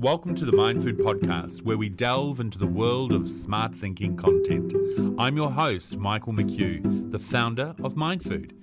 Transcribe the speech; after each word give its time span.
Welcome 0.00 0.36
to 0.36 0.44
the 0.44 0.56
Mind 0.56 0.80
Food 0.80 0.98
Podcast, 0.98 1.62
where 1.62 1.76
we 1.76 1.88
delve 1.88 2.38
into 2.38 2.56
the 2.56 2.68
world 2.68 3.10
of 3.10 3.28
smart 3.28 3.74
thinking 3.74 4.16
content. 4.16 4.72
I'm 5.18 5.36
your 5.36 5.50
host, 5.50 5.98
Michael 5.98 6.34
McHugh, 6.34 7.10
the 7.10 7.18
founder 7.18 7.74
of 7.82 7.96
Mind 7.96 8.22
Food. 8.22 8.54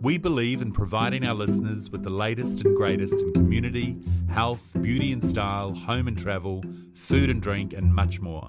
We 0.00 0.16
believe 0.16 0.62
in 0.62 0.70
providing 0.70 1.26
our 1.26 1.34
listeners 1.34 1.90
with 1.90 2.04
the 2.04 2.10
latest 2.10 2.64
and 2.64 2.76
greatest 2.76 3.14
in 3.14 3.32
community, 3.32 3.96
health, 4.30 4.76
beauty 4.80 5.10
and 5.10 5.20
style, 5.20 5.74
home 5.74 6.06
and 6.06 6.16
travel, 6.16 6.62
food 6.94 7.30
and 7.30 7.42
drink, 7.42 7.72
and 7.72 7.92
much 7.92 8.20
more. 8.20 8.46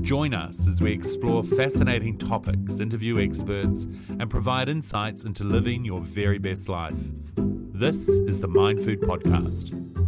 Join 0.00 0.32
us 0.32 0.66
as 0.66 0.80
we 0.80 0.92
explore 0.92 1.44
fascinating 1.44 2.16
topics, 2.16 2.80
interview 2.80 3.20
experts, 3.20 3.82
and 4.08 4.30
provide 4.30 4.70
insights 4.70 5.24
into 5.24 5.44
living 5.44 5.84
your 5.84 6.00
very 6.00 6.38
best 6.38 6.70
life. 6.70 7.02
This 7.36 8.08
is 8.08 8.40
the 8.40 8.48
Mind 8.48 8.82
Food 8.82 9.02
Podcast. 9.02 10.05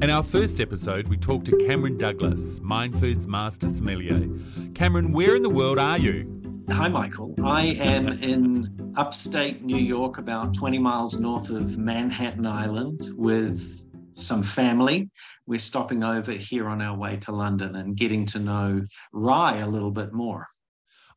In 0.00 0.10
our 0.10 0.22
first 0.22 0.60
episode, 0.60 1.08
we 1.08 1.16
talked 1.16 1.46
to 1.46 1.56
Cameron 1.66 1.98
Douglas, 1.98 2.60
Mind 2.60 2.96
Food's 3.00 3.26
master 3.26 3.66
sommelier. 3.66 4.28
Cameron, 4.72 5.12
where 5.12 5.34
in 5.34 5.42
the 5.42 5.50
world 5.50 5.80
are 5.80 5.98
you? 5.98 6.64
Hi, 6.70 6.86
Michael. 6.86 7.34
I 7.42 7.74
am 7.80 8.06
in 8.06 8.94
upstate 8.96 9.64
New 9.64 9.76
York, 9.76 10.18
about 10.18 10.54
20 10.54 10.78
miles 10.78 11.18
north 11.18 11.50
of 11.50 11.78
Manhattan 11.78 12.46
Island, 12.46 13.10
with 13.16 13.90
some 14.14 14.44
family. 14.44 15.10
We're 15.46 15.58
stopping 15.58 16.04
over 16.04 16.30
here 16.30 16.68
on 16.68 16.80
our 16.80 16.96
way 16.96 17.16
to 17.16 17.32
London 17.32 17.74
and 17.74 17.96
getting 17.96 18.24
to 18.26 18.38
know 18.38 18.84
Rye 19.12 19.56
a 19.56 19.68
little 19.68 19.90
bit 19.90 20.12
more. 20.12 20.46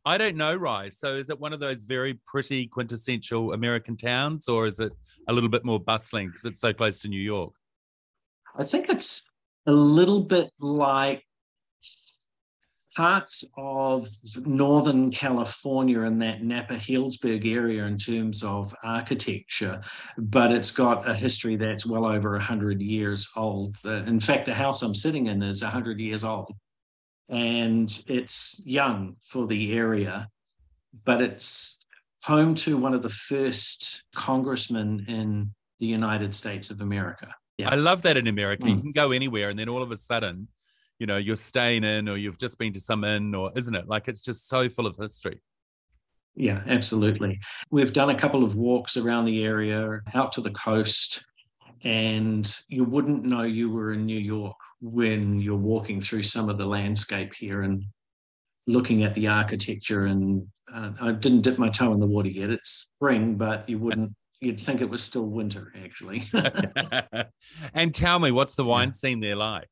I 0.05 0.17
don't 0.17 0.37
know 0.37 0.55
Rye. 0.55 0.89
So 0.89 1.17
is 1.17 1.29
it 1.29 1.39
one 1.39 1.53
of 1.53 1.59
those 1.59 1.83
very 1.83 2.19
pretty 2.25 2.65
quintessential 2.65 3.53
American 3.53 3.95
towns, 3.95 4.47
or 4.47 4.65
is 4.65 4.79
it 4.79 4.91
a 5.27 5.33
little 5.33 5.49
bit 5.51 5.63
more 5.63 5.79
bustling 5.79 6.29
because 6.29 6.45
it's 6.45 6.59
so 6.59 6.73
close 6.73 6.97
to 7.01 7.07
New 7.07 7.21
York? 7.21 7.53
I 8.57 8.63
think 8.63 8.89
it's 8.89 9.29
a 9.65 9.71
little 9.71 10.23
bit 10.23 10.51
like 10.59 11.23
parts 12.95 13.45
of 13.57 14.05
Northern 14.45 15.11
California 15.11 16.01
and 16.01 16.21
that 16.21 16.43
Napa 16.43 16.73
Healdsburg 16.73 17.45
area 17.45 17.85
in 17.85 17.95
terms 17.95 18.43
of 18.43 18.75
architecture, 18.83 19.81
but 20.17 20.51
it's 20.51 20.71
got 20.71 21.09
a 21.09 21.13
history 21.13 21.55
that's 21.55 21.85
well 21.85 22.05
over 22.05 22.31
100 22.31 22.81
years 22.81 23.29
old. 23.37 23.77
In 23.85 24.19
fact, 24.19 24.45
the 24.45 24.53
house 24.53 24.81
I'm 24.81 24.95
sitting 24.95 25.27
in 25.27 25.41
is 25.41 25.63
100 25.63 25.99
years 25.99 26.25
old 26.25 26.53
and 27.29 28.03
it's 28.07 28.61
young 28.65 29.15
for 29.21 29.47
the 29.47 29.77
area, 29.77 30.27
but 31.05 31.21
it's 31.21 31.79
home 32.23 32.53
to 32.55 32.77
one 32.77 32.93
of 32.93 33.01
the 33.01 33.09
first 33.09 34.03
congressmen 34.13 35.05
in 35.07 35.49
the 35.79 35.87
United 35.87 36.35
States 36.35 36.69
of 36.71 36.81
America. 36.81 37.33
Yeah. 37.61 37.69
I 37.69 37.75
love 37.75 38.01
that 38.03 38.17
in 38.17 38.27
America. 38.27 38.65
Mm. 38.65 38.75
You 38.75 38.81
can 38.81 38.91
go 38.91 39.11
anywhere 39.11 39.49
and 39.49 39.59
then 39.59 39.69
all 39.69 39.83
of 39.83 39.91
a 39.91 39.97
sudden, 39.97 40.47
you 40.99 41.07
know, 41.07 41.17
you're 41.17 41.35
staying 41.35 41.83
in 41.83 42.09
or 42.09 42.17
you've 42.17 42.37
just 42.37 42.57
been 42.57 42.73
to 42.73 42.79
some 42.79 43.03
inn 43.03 43.35
or 43.35 43.51
isn't 43.55 43.75
it? 43.75 43.87
Like 43.87 44.07
it's 44.07 44.21
just 44.21 44.47
so 44.47 44.69
full 44.69 44.87
of 44.87 44.97
history. 44.97 45.41
Yeah, 46.35 46.63
absolutely. 46.65 47.39
We've 47.69 47.93
done 47.93 48.09
a 48.09 48.15
couple 48.15 48.43
of 48.43 48.55
walks 48.55 48.97
around 48.97 49.25
the 49.25 49.43
area, 49.43 49.99
out 50.13 50.31
to 50.33 50.41
the 50.41 50.51
coast, 50.51 51.25
and 51.83 52.49
you 52.67 52.83
wouldn't 52.83 53.25
know 53.25 53.43
you 53.43 53.69
were 53.69 53.93
in 53.93 54.05
New 54.05 54.19
York 54.19 54.55
when 54.79 55.39
you're 55.39 55.57
walking 55.57 55.99
through 55.99 56.23
some 56.23 56.49
of 56.49 56.57
the 56.57 56.65
landscape 56.65 57.33
here 57.33 57.61
and 57.63 57.83
looking 58.65 59.03
at 59.03 59.13
the 59.13 59.27
architecture. 59.27 60.05
And 60.05 60.47
uh, 60.73 60.91
I 61.01 61.11
didn't 61.11 61.41
dip 61.41 61.57
my 61.57 61.69
toe 61.69 61.93
in 61.93 61.99
the 61.99 62.07
water 62.07 62.29
yet. 62.29 62.49
It's 62.49 62.89
spring, 62.95 63.35
but 63.35 63.67
you 63.67 63.77
wouldn't 63.77 64.13
you'd 64.41 64.59
think 64.59 64.81
it 64.81 64.89
was 64.89 65.03
still 65.03 65.27
winter 65.27 65.71
actually. 65.83 66.23
and 67.73 67.93
tell 67.93 68.19
me, 68.19 68.31
what's 68.31 68.55
the 68.55 68.65
wine 68.65 68.91
scene 68.91 69.19
there 69.19 69.35
like? 69.35 69.67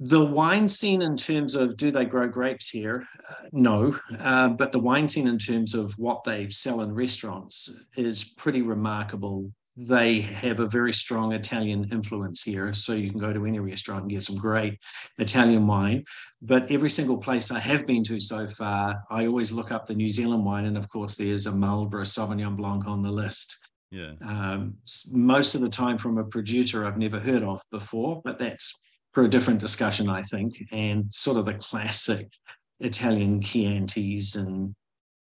The 0.00 0.24
wine 0.24 0.68
scene, 0.68 1.02
in 1.02 1.16
terms 1.16 1.56
of 1.56 1.76
do 1.76 1.90
they 1.90 2.04
grow 2.04 2.28
grapes 2.28 2.68
here? 2.68 3.04
Uh, 3.28 3.34
no. 3.50 3.98
Uh, 4.20 4.50
but 4.50 4.70
the 4.70 4.78
wine 4.78 5.08
scene, 5.08 5.26
in 5.26 5.38
terms 5.38 5.74
of 5.74 5.92
what 5.98 6.22
they 6.22 6.48
sell 6.50 6.82
in 6.82 6.94
restaurants, 6.94 7.84
is 7.96 8.32
pretty 8.38 8.62
remarkable 8.62 9.52
they 9.80 10.20
have 10.22 10.58
a 10.58 10.66
very 10.66 10.92
strong 10.92 11.32
Italian 11.32 11.88
influence 11.92 12.42
here. 12.42 12.72
So 12.74 12.94
you 12.94 13.10
can 13.10 13.20
go 13.20 13.32
to 13.32 13.46
any 13.46 13.60
restaurant 13.60 14.02
and 14.02 14.10
get 14.10 14.24
some 14.24 14.36
great 14.36 14.76
Italian 15.18 15.68
wine. 15.68 16.04
But 16.42 16.68
every 16.68 16.90
single 16.90 17.16
place 17.16 17.52
I 17.52 17.60
have 17.60 17.86
been 17.86 18.02
to 18.04 18.18
so 18.18 18.48
far, 18.48 19.00
I 19.08 19.26
always 19.26 19.52
look 19.52 19.70
up 19.70 19.86
the 19.86 19.94
New 19.94 20.10
Zealand 20.10 20.44
wine. 20.44 20.64
And 20.64 20.76
of 20.76 20.88
course, 20.88 21.14
there's 21.14 21.46
a 21.46 21.52
Marlborough 21.52 22.02
Sauvignon 22.02 22.56
Blanc 22.56 22.88
on 22.88 23.02
the 23.02 23.10
list. 23.10 23.56
Yeah. 23.92 24.14
Um, 24.20 24.74
most 25.12 25.54
of 25.54 25.60
the 25.60 25.68
time 25.68 25.96
from 25.96 26.18
a 26.18 26.24
producer 26.24 26.84
I've 26.84 26.98
never 26.98 27.20
heard 27.20 27.44
of 27.44 27.62
before, 27.70 28.20
but 28.24 28.36
that's 28.36 28.80
for 29.12 29.24
a 29.24 29.28
different 29.28 29.60
discussion, 29.60 30.08
I 30.08 30.22
think. 30.22 30.60
And 30.72 31.12
sort 31.14 31.36
of 31.36 31.46
the 31.46 31.54
classic 31.54 32.32
Italian 32.80 33.40
Chiantis 33.40 34.36
and 34.36 34.74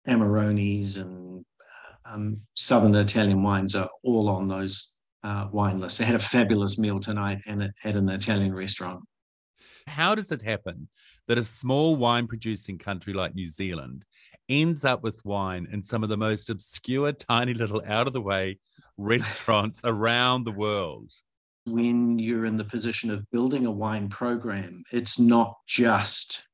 Amarones 0.08 0.98
and 0.98 1.25
um, 2.10 2.36
Southern 2.54 2.94
Italian 2.94 3.42
wines 3.42 3.74
are 3.74 3.88
all 4.02 4.28
on 4.28 4.48
those 4.48 4.96
uh, 5.22 5.48
wine 5.52 5.80
lists. 5.80 6.00
I 6.00 6.04
had 6.04 6.14
a 6.14 6.20
fabulous 6.20 6.78
meal 6.78 7.00
tonight 7.00 7.40
and 7.46 7.62
it 7.62 7.72
had 7.80 7.96
an 7.96 8.08
Italian 8.08 8.54
restaurant. 8.54 9.02
How 9.86 10.14
does 10.14 10.32
it 10.32 10.42
happen 10.42 10.88
that 11.28 11.38
a 11.38 11.42
small 11.42 11.96
wine 11.96 12.26
producing 12.26 12.78
country 12.78 13.12
like 13.12 13.34
New 13.34 13.48
Zealand 13.48 14.04
ends 14.48 14.84
up 14.84 15.02
with 15.02 15.24
wine 15.24 15.66
in 15.72 15.82
some 15.82 16.02
of 16.02 16.08
the 16.08 16.16
most 16.16 16.50
obscure, 16.50 17.12
tiny 17.12 17.54
little 17.54 17.82
out 17.86 18.06
of 18.06 18.12
the 18.12 18.20
way 18.20 18.58
restaurants 18.96 19.80
around 19.84 20.44
the 20.44 20.52
world? 20.52 21.10
When 21.66 22.18
you're 22.18 22.46
in 22.46 22.56
the 22.56 22.64
position 22.64 23.10
of 23.10 23.28
building 23.32 23.66
a 23.66 23.70
wine 23.72 24.08
program, 24.08 24.84
it's 24.92 25.18
not 25.18 25.54
just 25.66 26.45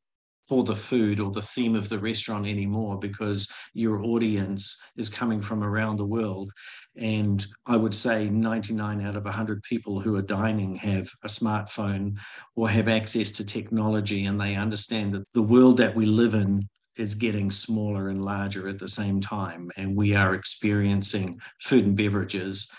for 0.53 0.65
the 0.65 0.77
food 0.77 1.19
or 1.19 1.31
the 1.31 1.41
theme 1.41 1.75
of 1.75 1.89
the 1.89 1.99
restaurant 1.99 2.47
anymore 2.47 2.99
because 2.99 3.51
your 3.73 4.05
audience 4.05 4.79
is 4.99 5.09
coming 5.09 5.41
from 5.41 5.65
around 5.65 5.97
the 5.97 6.05
world. 6.05 6.53
And 6.95 7.43
I 7.65 7.79
would 7.79 7.95
say 7.95 8.29
99 8.29 9.01
out 9.01 9.17
of 9.17 9.25
100 9.25 9.63
people 9.63 9.99
who 9.99 10.15
are 10.17 10.21
dining 10.21 10.75
have 10.75 11.09
a 11.25 11.27
smartphone 11.27 12.19
or 12.55 12.69
have 12.69 12.87
access 12.87 13.33
to 13.33 13.47
technology 13.47 14.27
and 14.27 14.39
they 14.39 14.55
understand 14.55 15.15
that 15.15 15.33
the 15.33 15.41
world 15.41 15.79
that 15.79 15.97
we 15.97 16.05
live 16.05 16.35
in 16.35 16.69
is 16.99 17.15
getting 17.15 17.51
smaller 17.51 18.11
and 18.11 18.23
larger 18.23 18.69
at 18.69 18.79
the 18.79 18.89
same 18.89 19.23
time. 19.23 19.71
And 19.79 19.97
we 19.97 20.15
are 20.15 20.35
experiencing 20.35 21.41
food 21.61 21.87
and 21.87 21.97
beverages 21.97 22.71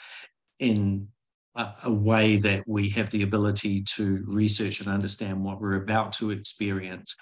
in 0.59 1.07
a, 1.55 1.91
way 1.91 2.37
that 2.37 2.63
we 2.67 2.89
have 2.89 3.09
the 3.09 3.23
ability 3.23 3.81
to 3.95 4.23
research 4.27 4.79
and 4.79 4.89
understand 4.89 5.43
what 5.43 5.59
we're 5.59 5.81
about 5.81 6.11
to 6.11 6.29
experience 6.29 7.15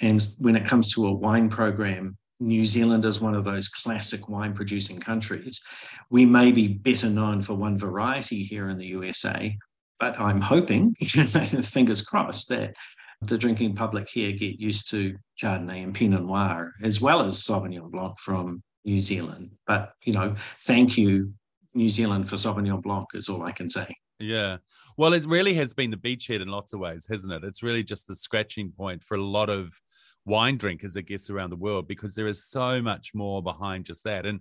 and 0.00 0.26
when 0.38 0.56
it 0.56 0.66
comes 0.66 0.92
to 0.94 1.06
a 1.06 1.12
wine 1.12 1.48
program, 1.48 2.16
New 2.38 2.64
Zealand 2.64 3.04
is 3.04 3.20
one 3.20 3.34
of 3.34 3.44
those 3.44 3.68
classic 3.68 4.28
wine 4.28 4.52
producing 4.52 5.00
countries. 5.00 5.64
We 6.10 6.26
may 6.26 6.52
be 6.52 6.68
better 6.68 7.08
known 7.08 7.40
for 7.40 7.54
one 7.54 7.78
variety 7.78 8.42
here 8.42 8.68
in 8.68 8.76
the 8.76 8.86
USA, 8.86 9.56
but 9.98 10.18
I'm 10.20 10.40
hoping, 10.40 10.94
fingers 11.02 12.02
crossed, 12.02 12.50
that 12.50 12.74
the 13.22 13.38
drinking 13.38 13.74
public 13.74 14.08
here 14.10 14.32
get 14.32 14.60
used 14.60 14.90
to 14.90 15.16
Chardonnay 15.40 15.82
and 15.82 15.94
Pinot 15.94 16.24
Noir 16.24 16.74
as 16.82 17.00
well 17.00 17.22
as 17.22 17.42
Sauvignon 17.42 17.90
Blanc 17.90 18.18
from 18.20 18.62
New 18.84 19.00
Zealand. 19.00 19.50
But, 19.66 19.92
you 20.04 20.12
know, 20.12 20.34
thank 20.66 20.98
you, 20.98 21.32
New 21.74 21.88
Zealand, 21.88 22.28
for 22.28 22.36
Sauvignon 22.36 22.82
Blanc, 22.82 23.06
is 23.14 23.30
all 23.30 23.42
I 23.42 23.52
can 23.52 23.70
say. 23.70 23.86
Yeah. 24.18 24.58
Well, 24.96 25.12
it 25.12 25.26
really 25.26 25.54
has 25.54 25.74
been 25.74 25.90
the 25.90 25.96
beachhead 25.96 26.40
in 26.40 26.48
lots 26.48 26.72
of 26.72 26.80
ways, 26.80 27.06
hasn't 27.08 27.32
it? 27.32 27.44
It's 27.44 27.62
really 27.62 27.82
just 27.82 28.06
the 28.06 28.14
scratching 28.14 28.72
point 28.72 29.02
for 29.02 29.16
a 29.16 29.22
lot 29.22 29.50
of 29.50 29.78
wine 30.24 30.56
drinkers, 30.56 30.96
I 30.96 31.02
guess, 31.02 31.30
around 31.30 31.50
the 31.50 31.56
world 31.56 31.86
because 31.86 32.14
there 32.14 32.26
is 32.26 32.44
so 32.44 32.80
much 32.80 33.14
more 33.14 33.42
behind 33.42 33.84
just 33.84 34.04
that. 34.04 34.26
And 34.26 34.40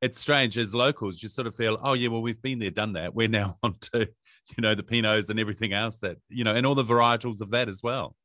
it's 0.00 0.18
strange 0.18 0.58
as 0.58 0.74
locals, 0.74 1.22
you 1.22 1.28
sort 1.28 1.46
of 1.46 1.54
feel, 1.54 1.78
oh, 1.82 1.92
yeah, 1.92 2.08
well, 2.08 2.22
we've 2.22 2.42
been 2.42 2.58
there, 2.58 2.70
done 2.70 2.94
that. 2.94 3.14
We're 3.14 3.28
now 3.28 3.58
on 3.62 3.76
to, 3.92 4.00
you 4.00 4.62
know, 4.62 4.74
the 4.74 4.82
Pinots 4.82 5.28
and 5.28 5.38
everything 5.38 5.72
else 5.72 5.98
that, 5.98 6.16
you 6.28 6.44
know, 6.44 6.54
and 6.54 6.66
all 6.66 6.74
the 6.74 6.84
varietals 6.84 7.40
of 7.40 7.50
that 7.50 7.68
as 7.68 7.82
well. 7.82 8.16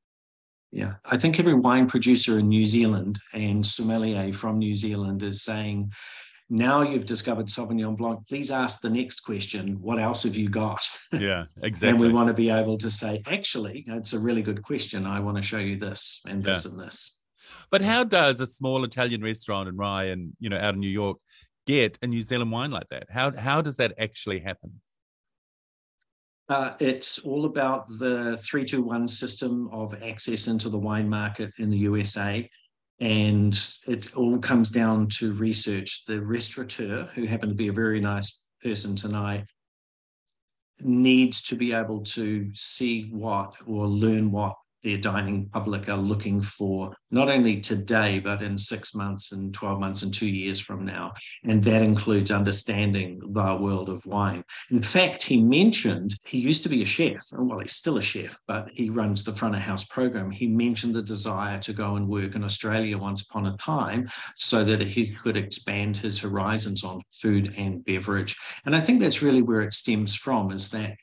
Yeah, 0.72 0.96
I 1.06 1.18
think 1.18 1.40
every 1.40 1.54
wine 1.54 1.88
producer 1.88 2.40
in 2.40 2.50
New 2.50 2.66
Zealand 2.66 3.20
and 3.34 3.66
sommelier 3.66 4.34
from 4.34 4.60
New 4.60 4.76
Zealand 4.76 5.24
is 5.24 5.42
saying, 5.42 5.92
now 6.50 6.82
you've 6.82 7.06
discovered 7.06 7.48
Sauvignon 7.48 7.98
Blanc, 7.98 8.28
please 8.28 8.52
ask 8.52 8.82
the 8.82 8.90
next 8.90 9.22
question 9.22 9.82
what 9.82 10.00
else 10.00 10.24
have 10.24 10.36
you 10.36 10.50
got? 10.50 10.88
Yeah, 11.14 11.46
exactly. 11.64 11.90
and 11.90 12.00
we 12.00 12.12
want 12.12 12.28
to 12.28 12.34
be 12.34 12.50
able 12.50 12.78
to 12.78 12.92
say, 12.92 13.22
actually, 13.26 13.86
it's 13.88 14.14
a 14.14 14.20
really 14.20 14.42
good 14.42 14.62
question. 14.64 15.06
I 15.06 15.22
want 15.22 15.38
to 15.38 15.44
show 15.44 15.60
you 15.60 15.78
this 15.78 16.22
and 16.28 16.44
this 16.44 16.66
yeah. 16.66 16.72
and 16.72 16.82
this. 16.82 17.24
But 17.72 17.82
how 17.82 18.04
does 18.04 18.42
a 18.42 18.48
small 18.48 18.84
Italian 18.84 19.22
restaurant 19.22 19.70
in 19.70 19.78
Rye 19.78 20.06
and 20.06 20.34
you 20.40 20.50
know 20.50 20.58
out 20.58 20.74
in 20.74 20.82
New 20.82 20.90
York 20.90 21.18
get 21.66 21.98
a 22.02 22.08
New 22.08 22.22
Zealand 22.22 22.52
wine 22.52 22.72
like 22.72 22.90
that? 22.90 23.06
How 23.10 23.36
how 23.36 23.62
does 23.62 23.78
that 23.78 23.94
actually 23.98 24.40
happen? 24.40 24.82
Uh, 26.48 26.74
it's 26.80 27.20
all 27.20 27.46
about 27.46 27.88
the 27.88 28.38
321 28.38 29.08
system 29.08 29.68
of 29.72 30.00
access 30.04 30.48
into 30.48 30.70
the 30.70 30.78
wine 30.78 31.10
market 31.10 31.52
in 31.58 31.72
the 31.72 31.78
USA. 31.78 32.48
And 33.00 33.58
it 33.88 34.16
all 34.16 34.40
comes 34.40 34.70
down 34.70 35.08
to 35.18 35.34
research. 35.34 36.06
The 36.06 36.22
restaurateur, 36.22 37.04
who 37.14 37.26
happened 37.26 37.52
to 37.52 37.56
be 37.56 37.68
a 37.68 37.74
very 37.74 38.00
nice 38.00 38.46
person 38.64 38.96
tonight, 38.96 39.46
needs 40.80 41.42
to 41.44 41.56
be 41.56 41.74
able 41.74 42.04
to 42.04 42.50
see 42.54 43.10
what 43.12 43.56
or 43.66 43.88
learn 43.88 44.32
what 44.32 44.56
their 44.86 44.98
dining 44.98 45.50
public 45.50 45.90
are 45.90 45.98
looking 45.98 46.42
for, 46.42 46.96
not 47.10 47.28
only 47.28 47.60
today, 47.60 48.20
but 48.20 48.44
in 48.44 48.56
six 48.56 48.94
months 48.94 49.32
and 49.32 49.52
12 49.52 49.80
months 49.80 50.04
and 50.04 50.14
two 50.14 50.28
years 50.28 50.62
from 50.62 50.86
now. 50.86 51.12
And 51.44 51.64
that 51.64 51.82
includes 51.82 52.30
understanding 52.30 53.20
the 53.20 53.56
world 53.56 53.90
of 53.90 54.06
wine. 54.06 54.44
In 54.70 54.84
fact, 54.84 55.24
he 55.24 55.42
mentioned 55.42 56.14
he 56.26 56.38
used 56.38 56.62
to 56.64 56.70
be 56.70 56.84
a 56.84 56.86
chef. 56.86 57.26
And 57.32 57.50
well, 57.50 57.60
he's 57.60 57.76
still 57.76 57.98
a 57.98 58.02
chef, 58.02 58.38
but 58.48 58.70
he 58.74 58.92
runs 58.92 59.24
the 59.24 59.34
front 59.34 59.56
of 59.56 59.62
house 59.62 59.86
program. 59.86 60.30
He 60.30 60.48
mentioned 60.48 60.94
the 60.94 61.02
desire 61.02 61.58
to 61.62 61.74
go 61.74 61.96
and 61.96 62.08
work 62.08 62.36
in 62.36 62.44
Australia 62.44 63.00
once 63.00 63.24
upon 63.24 63.48
a 63.48 63.58
time 63.58 64.08
so 64.36 64.64
that 64.64 64.82
he 64.82 65.12
could 65.12 65.36
expand 65.36 65.98
his 65.98 66.20
horizons 66.20 66.84
on 66.84 67.02
food 67.10 67.56
and 67.58 67.84
beverage. 67.84 68.38
And 68.66 68.76
I 68.76 68.82
think 68.82 69.00
that's 69.00 69.24
really 69.24 69.42
where 69.42 69.62
it 69.62 69.74
stems 69.74 70.16
from 70.16 70.52
is 70.52 70.70
that 70.70 70.96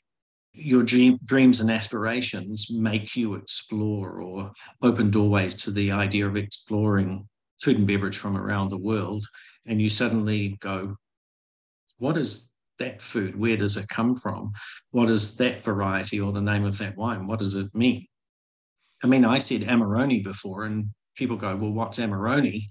your 0.53 0.83
dream, 0.83 1.19
dreams 1.25 1.61
and 1.61 1.71
aspirations 1.71 2.71
make 2.71 3.15
you 3.15 3.33
explore 3.35 4.21
or 4.21 4.51
open 4.81 5.09
doorways 5.09 5.55
to 5.55 5.71
the 5.71 5.91
idea 5.91 6.27
of 6.27 6.37
exploring 6.37 7.27
food 7.61 7.77
and 7.77 7.87
beverage 7.87 8.17
from 8.17 8.37
around 8.37 8.69
the 8.69 8.77
world. 8.77 9.25
And 9.65 9.81
you 9.81 9.89
suddenly 9.89 10.57
go, 10.59 10.95
what 11.97 12.17
is 12.17 12.49
that 12.79 13.01
food? 13.01 13.35
Where 13.35 13.57
does 13.57 13.77
it 13.77 13.87
come 13.87 14.15
from? 14.15 14.51
What 14.91 15.09
is 15.09 15.35
that 15.37 15.63
variety 15.63 16.19
or 16.19 16.31
the 16.31 16.41
name 16.41 16.65
of 16.65 16.77
that 16.79 16.97
wine? 16.97 17.27
What 17.27 17.39
does 17.39 17.55
it 17.55 17.73
mean? 17.73 18.05
I 19.03 19.07
mean, 19.07 19.25
I 19.25 19.37
said 19.37 19.61
Amarone 19.61 20.23
before, 20.23 20.63
and 20.63 20.89
people 21.15 21.35
go, 21.35 21.55
well, 21.55 21.71
what's 21.71 21.99
Amarone? 21.99 22.63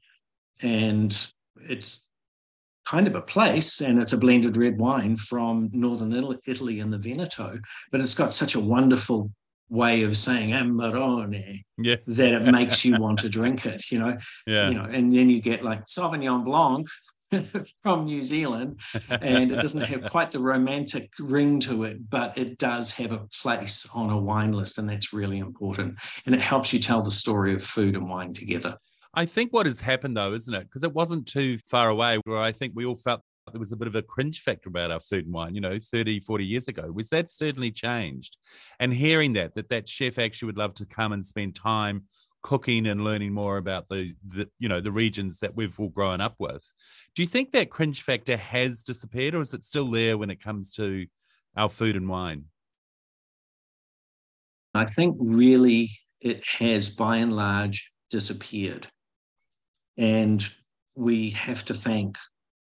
And 0.63 1.31
it's 1.57 2.09
kind 2.85 3.07
of 3.07 3.15
a 3.15 3.23
place, 3.23 3.81
and 3.81 4.01
it's 4.01 4.13
a 4.13 4.19
blended 4.19 4.57
red 4.57 4.79
wine 4.79 5.17
from 5.17 5.71
northern 5.73 6.13
Italy 6.47 6.81
in 6.81 6.91
the 6.91 6.99
Veneto, 6.99 7.59
but 7.91 8.01
it's 8.01 8.15
got 8.15 8.33
such 8.33 8.55
a 8.55 8.61
wonderful 8.61 9.31
way 9.69 10.03
of 10.03 10.17
saying 10.17 10.51
Amarone 10.51 11.63
yeah. 11.79 11.97
that 12.07 12.33
it 12.33 12.43
makes 12.43 12.85
you 12.85 13.01
want 13.01 13.19
to 13.21 13.29
drink 13.39 13.65
it, 13.65 13.91
you 13.91 13.99
know. 13.99 14.17
Yeah. 14.47 14.69
You 14.69 14.75
know, 14.75 14.85
and 14.85 15.13
then 15.13 15.31
you 15.31 15.41
get 15.41 15.65
like 15.65 15.87
Sauvignon 15.87 16.45
Blanc 16.45 16.87
from 17.83 18.05
New 18.05 18.23
Zealand, 18.23 18.81
and 19.09 19.51
it 19.51 19.61
doesn't 19.61 19.83
have 19.83 20.11
quite 20.11 20.31
the 20.31 20.41
romantic 20.41 21.11
ring 21.19 21.59
to 21.61 21.85
it, 21.85 22.11
but 22.11 22.37
it 22.37 22.59
does 22.59 22.93
have 22.93 23.13
a 23.13 23.27
place 23.43 23.89
on 23.95 24.11
a 24.11 24.19
wine 24.19 24.53
list, 24.53 24.79
and 24.79 24.89
that's 24.89 25.13
really 25.13 25.39
important. 25.39 25.99
And 26.27 26.35
it 26.35 26.41
helps 26.41 26.73
you 26.73 26.79
tell 26.79 27.03
the 27.03 27.11
story 27.11 27.55
of 27.55 27.63
food 27.63 27.97
and 27.97 28.09
wine 28.09 28.35
together. 28.35 28.77
I 29.15 29.27
think 29.27 29.53
what 29.53 29.67
has 29.67 29.81
happened 29.81 30.17
though, 30.17 30.33
isn't 30.35 30.55
it? 30.55 30.65
Because 30.65 30.85
it 30.85 30.95
wasn't 30.95 31.27
too 31.27 31.59
far 31.69 31.89
away 31.89 32.19
where 32.25 32.39
I 32.39 32.53
think 32.53 32.73
we 32.75 32.87
all 32.87 32.97
felt 32.97 33.21
there 33.51 33.59
was 33.59 33.73
a 33.73 33.77
bit 33.77 33.89
of 33.89 33.97
a 33.97 34.03
cringe 34.03 34.41
factor 34.41 34.69
about 34.69 34.91
our 34.91 35.01
food 35.01 35.25
and 35.25 35.35
wine, 35.35 35.55
you 35.55 35.61
know, 35.61 35.79
30, 35.79 36.21
40 36.21 36.45
years 36.45 36.69
ago. 36.69 36.91
Was 36.93 37.09
that 37.09 37.31
certainly 37.31 37.71
changed? 37.71 38.37
And 38.79 38.93
hearing 38.93 39.33
that, 39.35 39.55
that 39.55 39.69
that 39.71 39.89
chef 39.89 40.19
actually 40.19 40.47
would 40.47 40.57
love 40.57 40.75
to 40.75 40.87
come 40.87 41.13
and 41.13 41.27
spend 41.27 41.57
time 41.57 42.05
cooking 42.43 42.87
and 42.87 43.05
learning 43.05 43.33
more 43.33 43.57
about 43.57 43.89
the, 43.89 44.13
the 44.27 44.49
you 44.59 44.69
know, 44.69 44.81
the 44.81 44.93
regions 44.93 45.41
that 45.41 45.55
we've 45.55 45.79
all 45.79 45.89
grown 45.89 46.21
up 46.21 46.35
with. 46.39 46.65
Do 47.15 47.23
you 47.23 47.29
think 47.29 47.53
that 47.53 47.71
cringe 47.71 48.03
factor 48.03 48.37
has 48.37 48.83
disappeared 48.83 49.35
or 49.35 49.41
is 49.41 49.55
it 49.55 49.65
still 49.65 49.89
there 49.89 50.17
when 50.17 50.31
it 50.31 50.43
comes 50.43 50.73
to 50.75 51.07
our 51.57 51.69
food 51.69 51.97
and 51.97 52.09
wine? 52.09 52.47
I 54.75 54.87
think 54.87 55.17
really 55.21 55.91
it 56.21 56.43
has 56.59 56.95
by 56.95 57.19
and 57.19 57.33
large 57.33 57.93
disappeared. 58.11 58.89
And 59.99 60.45
we 60.95 61.31
have 61.31 61.65
to 61.67 61.75
thank 61.75 62.17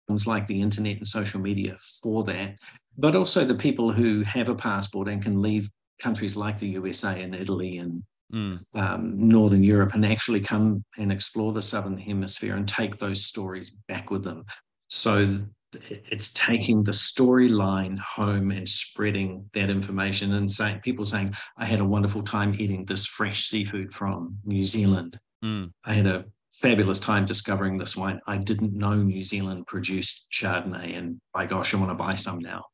things 0.08 0.26
like 0.26 0.46
the 0.46 0.60
internet 0.60 0.98
and 0.98 1.06
social 1.06 1.40
media 1.40 1.76
for 2.02 2.24
that, 2.24 2.56
but 2.98 3.16
also 3.16 3.44
the 3.44 3.54
people 3.54 3.92
who 3.92 4.22
have 4.22 4.48
a 4.48 4.54
passport 4.54 5.08
and 5.08 5.22
can 5.22 5.40
leave 5.40 5.68
countries 6.00 6.36
like 6.36 6.58
the 6.58 6.68
USA 6.68 7.22
and 7.22 7.34
Italy 7.34 7.78
and 7.78 8.02
mm. 8.32 8.58
um, 8.74 9.28
Northern 9.28 9.62
Europe 9.62 9.94
and 9.94 10.04
actually 10.04 10.40
come 10.40 10.84
and 10.98 11.12
explore 11.12 11.52
the 11.52 11.62
Southern 11.62 11.98
Hemisphere 11.98 12.56
and 12.56 12.68
take 12.68 12.96
those 12.96 13.24
stories 13.24 13.70
back 13.88 14.10
with 14.10 14.24
them. 14.24 14.44
So 14.88 15.36
it's 15.72 16.32
taking 16.32 16.82
the 16.82 16.92
storyline 16.92 17.98
home 17.98 18.50
and 18.50 18.68
spreading 18.68 19.48
that 19.52 19.70
information 19.70 20.34
and 20.34 20.50
saying 20.50 20.80
people 20.80 21.04
saying, 21.04 21.34
I 21.56 21.64
had 21.64 21.80
a 21.80 21.84
wonderful 21.84 22.22
time 22.22 22.52
eating 22.58 22.84
this 22.84 23.06
fresh 23.06 23.44
seafood 23.44 23.94
from 23.94 24.36
New 24.44 24.64
Zealand. 24.64 25.18
Mm. 25.44 25.70
I 25.84 25.94
had 25.94 26.06
a 26.06 26.24
fabulous 26.52 27.00
time 27.00 27.24
discovering 27.26 27.78
this 27.78 27.96
wine. 27.96 28.20
I 28.26 28.36
didn't 28.36 28.74
know 28.74 28.94
New 28.94 29.24
Zealand 29.24 29.66
produced 29.66 30.30
Chardonnay, 30.30 30.96
and 30.96 31.20
by 31.32 31.46
gosh, 31.46 31.74
I 31.74 31.78
want 31.78 31.90
to 31.90 31.94
buy 31.94 32.14
some 32.14 32.38
now. 32.38 32.64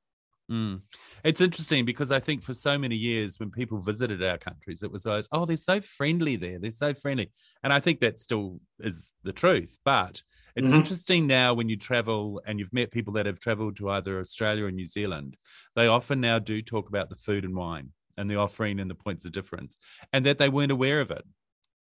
Mm. 0.50 0.82
It's 1.24 1.40
interesting 1.40 1.84
because 1.84 2.12
I 2.12 2.20
think 2.20 2.42
for 2.42 2.54
so 2.54 2.78
many 2.78 2.94
years, 2.94 3.40
when 3.40 3.50
people 3.50 3.80
visited 3.80 4.22
our 4.22 4.38
countries, 4.38 4.82
it 4.82 4.92
was 4.92 5.04
always, 5.04 5.28
oh, 5.32 5.44
they're 5.44 5.56
so 5.56 5.80
friendly 5.80 6.36
there. 6.36 6.58
They're 6.58 6.72
so 6.72 6.94
friendly. 6.94 7.32
And 7.64 7.72
I 7.72 7.80
think 7.80 8.00
that 8.00 8.18
still 8.18 8.60
is 8.78 9.10
the 9.24 9.32
truth. 9.32 9.76
But 9.84 10.22
it's 10.54 10.68
mm-hmm. 10.68 10.76
interesting 10.76 11.26
now 11.26 11.52
when 11.52 11.68
you 11.68 11.76
travel 11.76 12.40
and 12.46 12.58
you've 12.58 12.72
met 12.72 12.92
people 12.92 13.12
that 13.14 13.26
have 13.26 13.40
traveled 13.40 13.76
to 13.76 13.90
either 13.90 14.20
Australia 14.20 14.66
or 14.66 14.70
New 14.70 14.86
Zealand, 14.86 15.36
they 15.74 15.88
often 15.88 16.20
now 16.20 16.38
do 16.38 16.60
talk 16.62 16.88
about 16.88 17.10
the 17.10 17.16
food 17.16 17.44
and 17.44 17.56
wine 17.56 17.90
and 18.16 18.30
the 18.30 18.36
offering 18.36 18.78
and 18.80 18.90
the 18.90 18.94
points 18.94 19.24
of 19.24 19.32
difference, 19.32 19.76
and 20.12 20.24
that 20.24 20.38
they 20.38 20.48
weren't 20.48 20.72
aware 20.72 21.00
of 21.00 21.10
it, 21.10 21.24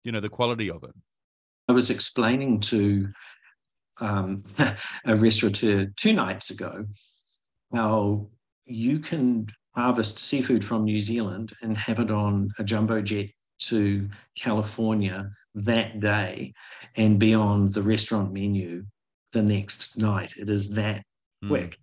you 0.05 0.13
know, 0.13 0.21
the 0.21 0.29
quality 0.29 0.71
of 0.71 0.83
it. 0.85 0.95
I 1.69 1.73
was 1.73 1.91
explaining 1.91 2.61
to 2.61 3.09
um, 4.01 4.43
a 5.05 5.17
restaurateur 5.17 5.87
two 5.97 6.13
nights 6.13 6.51
ago 6.51 6.87
how 7.73 8.29
you 8.67 8.99
can 8.99 9.47
harvest 9.75 10.19
seafood 10.19 10.65
from 10.65 10.85
New 10.85 10.99
Zealand 10.99 11.55
and 11.63 11.77
have 11.77 11.99
it 11.99 12.11
on 12.11 12.51
a 12.59 12.65
jumbo 12.65 13.01
jet 13.01 13.31
to 13.61 14.09
California 14.37 15.31
that 15.55 16.01
day 16.01 16.53
and 16.97 17.19
be 17.19 17.35
on 17.35 17.71
the 17.73 17.83
restaurant 17.83 18.33
menu 18.33 18.85
the 19.33 19.43
next 19.43 19.97
night. 19.97 20.35
It 20.37 20.51
is 20.51 20.75
that 20.75 21.03
mm. 21.45 21.49
quick 21.49 21.79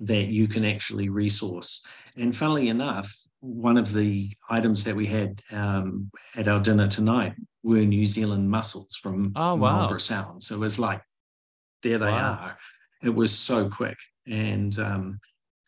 that 0.00 0.26
you 0.26 0.48
can 0.48 0.64
actually 0.64 1.08
resource. 1.08 1.86
And 2.16 2.34
funnily 2.34 2.68
enough, 2.68 3.14
one 3.40 3.76
of 3.76 3.92
the 3.92 4.30
items 4.48 4.84
that 4.84 4.96
we 4.96 5.06
had 5.06 5.40
um, 5.52 6.10
at 6.36 6.48
our 6.48 6.60
dinner 6.60 6.88
tonight 6.88 7.34
were 7.62 7.80
New 7.80 8.04
Zealand 8.04 8.50
mussels 8.50 8.96
from 8.96 9.32
oh, 9.36 9.54
wow. 9.54 9.76
Marlborough 9.76 9.98
Sound. 9.98 10.42
So 10.42 10.54
it 10.54 10.60
was 10.60 10.78
like, 10.78 11.02
there 11.82 11.98
they 11.98 12.10
wow. 12.10 12.38
are. 12.40 12.58
It 13.02 13.14
was 13.14 13.36
so 13.36 13.68
quick 13.68 13.96
and 14.26 14.78
um, 14.78 15.18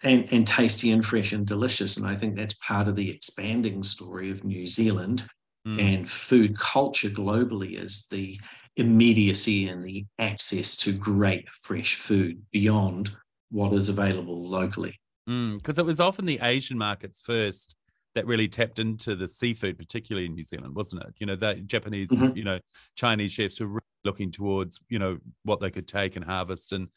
and 0.02 0.30
and 0.32 0.46
tasty 0.46 0.92
and 0.92 1.04
fresh 1.04 1.32
and 1.32 1.46
delicious. 1.46 1.96
And 1.96 2.06
I 2.06 2.14
think 2.14 2.36
that's 2.36 2.54
part 2.54 2.88
of 2.88 2.96
the 2.96 3.11
expanding 3.11 3.82
story 3.82 4.30
of 4.30 4.44
New 4.44 4.66
Zealand 4.66 5.25
mm. 5.66 5.80
and 5.80 6.08
food 6.08 6.58
culture 6.58 7.08
globally 7.08 7.82
is 7.82 8.06
the 8.11 8.38
immediacy 8.76 9.68
and 9.68 9.82
the 9.82 10.04
access 10.18 10.76
to 10.78 10.92
great 10.92 11.49
fresh 11.61 11.94
food 11.94 12.42
beyond 12.52 13.14
what 13.50 13.72
is 13.72 13.88
available 13.88 14.49
locally. 14.49 14.94
Because 15.26 15.76
mm, 15.76 15.78
it 15.78 15.87
was 15.87 16.00
often 16.00 16.25
the 16.25 16.40
Asian 16.42 16.78
markets 16.78 17.20
first 17.20 17.75
that 18.14 18.26
really 18.26 18.49
tapped 18.49 18.78
into 18.78 19.16
the 19.16 19.26
seafood, 19.26 19.78
particularly 19.78 20.26
in 20.26 20.35
New 20.35 20.45
Zealand, 20.45 20.75
wasn't 20.75 21.02
it? 21.02 21.14
You 21.19 21.26
know, 21.26 21.37
the 21.37 21.54
Japanese, 21.54 22.11
mm-hmm. 22.11 22.37
you 22.37 22.45
know, 22.45 22.59
Chinese 22.95 23.33
chefs 23.33 23.61
were 23.61 23.66
really 23.66 23.81
looking 24.04 24.31
towards, 24.31 24.81
you 24.88 24.99
know, 24.99 25.19
what 25.45 25.61
they 25.61 25.71
could 25.71 25.88
take 25.88 26.16
and 26.16 26.25
harvest. 26.25 26.73
And 26.73 26.88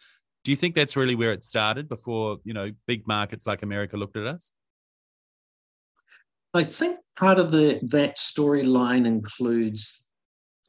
do 0.44 0.52
you 0.52 0.58
think 0.58 0.76
that's 0.76 0.96
really 0.96 1.16
where 1.16 1.32
it 1.32 1.44
started 1.44 1.88
before, 1.88 2.38
you 2.44 2.54
know, 2.54 2.72
big 2.88 3.08
markets 3.08 3.48
like 3.48 3.64
America 3.64 3.98
looked 3.98 4.18
at 4.18 4.28
us? 4.28 4.52
I 6.54 6.64
think 6.64 7.00
part 7.18 7.40
of 7.40 7.52
the 7.52 7.80
that 7.92 8.18
storyline 8.18 9.06
includes 9.06 10.10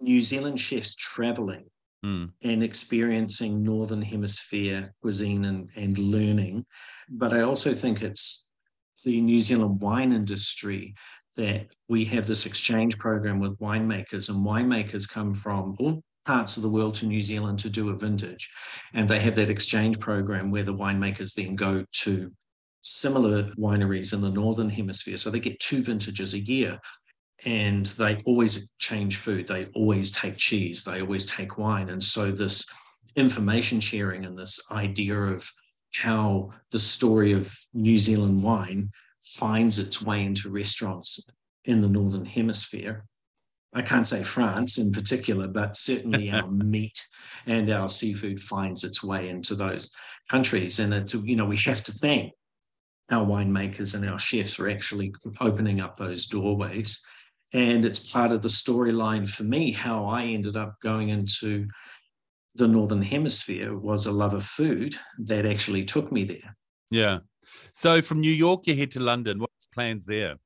New 0.01 0.21
Zealand 0.21 0.59
chefs 0.59 0.95
traveling 0.95 1.65
mm. 2.05 2.31
and 2.43 2.63
experiencing 2.63 3.63
Northern 3.63 4.03
Hemisphere 4.03 4.93
cuisine 5.01 5.45
and, 5.45 5.69
and 5.77 5.99
learning. 5.99 6.65
But 7.09 7.33
I 7.33 7.43
also 7.43 7.73
think 7.73 8.03
it's 8.03 8.46
the 9.05 9.21
New 9.21 9.41
Zealand 9.41 9.81
wine 9.81 10.13
industry 10.13 10.95
that 11.37 11.67
we 11.89 12.05
have 12.07 12.27
this 12.27 12.47
exchange 12.47 12.99
program 12.99 13.39
with 13.39 13.59
winemakers, 13.59 14.31
and 14.31 14.45
winemakers 14.45 15.09
come 15.09 15.35
from 15.35 15.77
all 15.79 16.03
parts 16.25 16.57
of 16.57 16.63
the 16.63 16.69
world 16.69 16.95
to 16.95 17.07
New 17.07 17.23
Zealand 17.23 17.59
to 17.61 17.71
do 17.71 17.91
a 17.91 17.97
vintage. 17.97 18.51
And 18.95 19.09
they 19.09 19.21
have 19.21 19.37
that 19.37 19.51
exchange 19.51 20.01
program 20.01 20.51
where 20.51 20.65
the 20.65 20.75
winemakers 20.75 21.35
then 21.35 21.55
go 21.55 21.85
to 22.01 22.33
similar 22.83 23.45
wineries 23.55 24.13
in 24.13 24.21
the 24.21 24.31
Northern 24.31 24.71
Hemisphere. 24.71 25.17
So 25.17 25.31
they 25.31 25.41
get 25.41 25.61
two 25.61 25.83
vintages 25.83 26.35
a 26.35 26.45
year 26.45 26.79
and 27.45 27.87
they 27.87 28.23
always 28.25 28.71
change 28.79 29.17
food. 29.17 29.47
They 29.47 29.67
always 29.75 30.11
take 30.11 30.37
cheese. 30.37 30.85
They 30.85 31.01
always 31.01 31.27
take 31.27 31.59
wine. 31.59 31.91
And 31.91 32.03
so 32.03 32.31
this 32.31 32.67
information 33.15 33.81
sharing 33.81 34.25
and 34.25 34.39
this 34.39 34.61
idea 34.71 35.17
of 35.17 35.49
how 36.01 36.51
the 36.71 36.79
story 36.79 37.33
of 37.33 37.55
New 37.75 37.99
Zealand 37.99 38.43
wine 38.43 38.91
finds 39.23 39.79
its 39.79 40.03
way 40.03 40.25
into 40.25 40.51
restaurants 40.51 41.21
in 41.65 41.81
the 41.81 41.89
Northern 41.89 42.25
Hemisphere. 42.25 43.05
I 43.75 43.83
can't 43.83 44.07
say 44.07 44.23
France 44.23 44.79
in 44.79 44.93
particular, 44.93 45.49
but 45.49 45.77
certainly 45.77 46.31
our 46.33 46.49
meat 46.49 47.07
and 47.47 47.69
our 47.71 47.89
seafood 47.89 48.41
finds 48.41 48.85
its 48.85 49.03
way 49.03 49.29
into 49.29 49.55
those 49.55 49.93
countries. 50.31 50.79
And 50.79 50.95
it, 50.95 51.13
you 51.13 51.37
know, 51.37 51.45
we 51.45 51.57
have 51.59 51.83
to 51.85 51.93
thank 51.93 52.33
our 53.11 53.25
winemakers 53.25 53.95
and 53.95 54.09
our 54.09 54.19
chefs 54.19 54.59
are 54.59 54.69
actually 54.69 55.15
opening 55.41 55.81
up 55.81 55.97
those 55.97 56.27
doorways. 56.27 57.05
And 57.53 57.85
it's 57.85 58.11
part 58.11 58.33
of 58.33 58.43
the 58.43 58.49
storyline 58.49 59.31
for 59.31 59.45
me 59.45 59.73
how 59.73 60.07
I 60.07 60.25
ended 60.25 60.57
up 60.57 60.77
going 60.83 61.11
into 61.11 61.69
the 62.57 62.69
Northern 62.69 63.03
Hemisphere 63.03 63.77
was 63.77 64.07
a 64.07 64.13
love 64.13 64.35
of 64.35 64.45
food 64.45 64.95
that 65.19 65.47
actually 65.47 65.85
took 65.85 66.11
me 66.11 66.25
there. 66.25 66.57
Yeah. 66.91 67.19
So 67.73 68.03
from 68.03 68.21
New 68.21 68.33
York, 68.33 68.67
you 68.67 68.77
head 68.77 68.91
to 68.93 69.01
London. 69.01 69.41
What's 69.41 69.67
plans 69.73 70.07
there? 70.07 70.37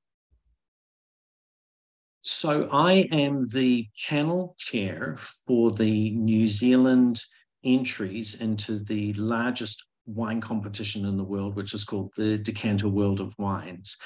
So 2.22 2.68
I 2.70 3.08
am 3.12 3.46
the 3.48 3.88
panel 4.08 4.54
chair 4.58 5.16
for 5.18 5.70
the 5.70 6.10
New 6.10 6.46
Zealand 6.46 7.22
entries 7.64 8.40
into 8.40 8.78
the 8.78 9.12
largest 9.14 9.86
wine 10.06 10.40
competition 10.40 11.06
in 11.06 11.16
the 11.16 11.24
world, 11.24 11.56
which 11.56 11.72
is 11.72 11.84
called 11.84 12.12
the 12.16 12.38
Decanter 12.38 12.88
World 12.88 13.20
of 13.20 13.34
Wines. 13.38 13.96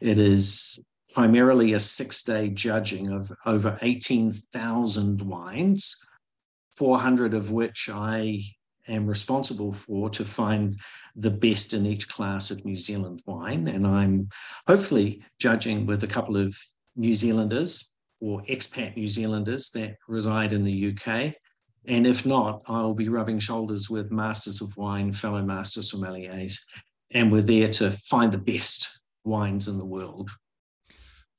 It 0.00 0.18
is 0.18 0.82
primarily 1.14 1.72
a 1.72 1.78
six 1.78 2.22
day 2.22 2.48
judging 2.48 3.12
of 3.12 3.32
over 3.46 3.78
18,000 3.82 5.22
wines, 5.22 5.96
400 6.76 7.34
of 7.34 7.50
which 7.50 7.88
I 7.92 8.42
am 8.88 9.06
responsible 9.06 9.72
for 9.72 10.10
to 10.10 10.24
find 10.24 10.76
the 11.14 11.30
best 11.30 11.74
in 11.74 11.86
each 11.86 12.08
class 12.08 12.50
of 12.50 12.64
New 12.64 12.76
Zealand 12.76 13.22
wine. 13.26 13.68
And 13.68 13.86
I'm 13.86 14.28
hopefully 14.66 15.22
judging 15.38 15.86
with 15.86 16.02
a 16.02 16.08
couple 16.08 16.36
of 16.36 16.56
New 16.96 17.14
Zealanders 17.14 17.92
or 18.20 18.42
expat 18.42 18.96
New 18.96 19.06
Zealanders 19.06 19.70
that 19.70 19.96
reside 20.08 20.52
in 20.52 20.64
the 20.64 20.94
UK. 20.94 21.34
And 21.86 22.06
if 22.06 22.24
not, 22.24 22.62
I'll 22.66 22.94
be 22.94 23.08
rubbing 23.08 23.40
shoulders 23.40 23.90
with 23.90 24.12
masters 24.12 24.60
of 24.60 24.76
wine, 24.76 25.12
fellow 25.12 25.42
master 25.42 25.80
sommeliers, 25.80 26.58
and 27.10 27.30
we're 27.30 27.42
there 27.42 27.68
to 27.68 27.90
find 27.90 28.30
the 28.30 28.38
best 28.38 29.00
wines 29.24 29.68
in 29.68 29.78
the 29.78 29.84
world. 29.84 30.30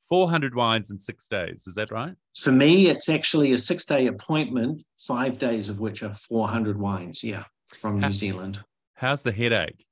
400 0.09 0.55
wines 0.55 0.91
in 0.91 0.99
six 0.99 1.27
days, 1.27 1.65
is 1.67 1.75
that 1.75 1.91
right? 1.91 2.15
For 2.35 2.51
me, 2.51 2.87
it's 2.87 3.09
actually 3.09 3.53
a 3.53 3.57
six 3.57 3.85
day 3.85 4.07
appointment, 4.07 4.83
five 4.95 5.39
days 5.39 5.69
of 5.69 5.79
which 5.79 6.03
are 6.03 6.13
400 6.13 6.79
wines, 6.79 7.23
yeah, 7.23 7.43
from 7.79 8.01
How, 8.01 8.07
New 8.07 8.13
Zealand. 8.13 8.63
How's 8.95 9.23
the 9.23 9.31
headache? 9.31 9.85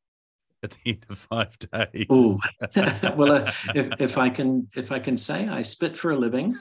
at 0.63 0.72
the 0.72 0.91
end 0.91 1.06
of 1.10 1.18
five 1.18 1.58
days. 1.58 2.06
Oh, 2.10 2.38
well, 3.15 3.32
uh, 3.32 3.51
if, 3.74 4.00
if 4.00 4.18
I 4.18 4.30
can 4.30 4.68
if 4.75 4.91
I 4.91 5.00
can 5.00 5.18
say, 5.18 5.48
I 5.48 5.62
spit 5.62 5.98
for 5.98 6.12
a 6.12 6.18
living, 6.18 6.58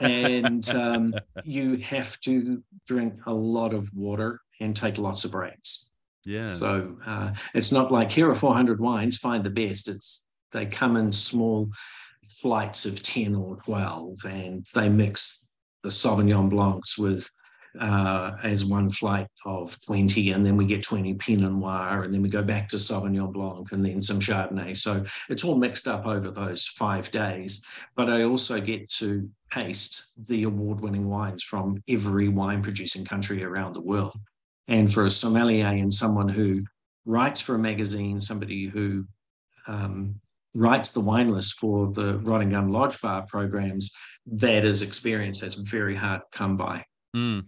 and 0.00 0.68
um, 0.70 1.14
you 1.44 1.76
have 1.78 2.20
to 2.20 2.62
drink 2.86 3.14
a 3.26 3.32
lot 3.32 3.74
of 3.74 3.90
water 3.94 4.40
and 4.60 4.76
take 4.76 4.98
lots 4.98 5.24
of 5.24 5.32
breaks. 5.32 5.92
Yeah. 6.24 6.48
So 6.48 6.98
uh, 7.06 7.32
it's 7.54 7.72
not 7.72 7.90
like 7.90 8.10
here 8.10 8.28
are 8.28 8.34
400 8.34 8.80
wines, 8.80 9.16
find 9.16 9.42
the 9.42 9.50
best. 9.50 9.88
It's 9.88 10.26
they 10.52 10.66
come 10.66 10.96
in 10.96 11.12
small 11.12 11.70
flights 12.28 12.86
of 12.86 13.02
10 13.02 13.34
or 13.34 13.56
12, 13.64 14.24
and 14.24 14.66
they 14.74 14.88
mix 14.88 15.48
the 15.82 15.88
Sauvignon 15.88 16.50
Blancs 16.50 16.98
with 16.98 17.30
uh, 17.78 18.36
as 18.42 18.64
one 18.64 18.90
flight 18.90 19.26
of 19.44 19.78
20, 19.84 20.32
and 20.32 20.44
then 20.44 20.56
we 20.56 20.66
get 20.66 20.82
20 20.82 21.14
Pinot 21.14 21.52
Noir, 21.52 22.02
and 22.02 22.12
then 22.12 22.22
we 22.22 22.28
go 22.28 22.42
back 22.42 22.68
to 22.68 22.76
Sauvignon 22.76 23.32
Blanc, 23.32 23.72
and 23.72 23.84
then 23.84 24.02
some 24.02 24.18
Chardonnay. 24.18 24.76
So 24.76 25.04
it's 25.28 25.44
all 25.44 25.56
mixed 25.56 25.86
up 25.86 26.06
over 26.06 26.30
those 26.30 26.66
five 26.66 27.10
days. 27.10 27.66
But 27.94 28.10
I 28.10 28.24
also 28.24 28.60
get 28.60 28.88
to 28.94 29.28
taste 29.52 30.12
the 30.28 30.44
award 30.44 30.80
winning 30.80 31.08
wines 31.08 31.42
from 31.42 31.82
every 31.88 32.28
wine 32.28 32.62
producing 32.62 33.04
country 33.04 33.44
around 33.44 33.74
the 33.74 33.84
world. 33.84 34.18
And 34.66 34.92
for 34.92 35.06
a 35.06 35.10
sommelier 35.10 35.66
and 35.66 35.92
someone 35.92 36.28
who 36.28 36.62
writes 37.06 37.40
for 37.40 37.54
a 37.54 37.58
magazine, 37.58 38.20
somebody 38.20 38.66
who 38.66 39.06
um, 39.66 40.20
writes 40.54 40.90
the 40.90 41.00
wine 41.00 41.30
list 41.30 41.58
for 41.58 41.90
the 41.92 42.18
Robertson 42.18 42.70
Lodge 42.70 43.00
Bar 43.00 43.26
programs, 43.28 43.92
that 44.26 44.64
is 44.64 44.82
experience 44.82 45.40
that's 45.40 45.54
very 45.54 45.94
hard 45.94 46.20
to 46.20 46.38
come 46.38 46.56
by. 46.56 46.84
Mm. 47.16 47.46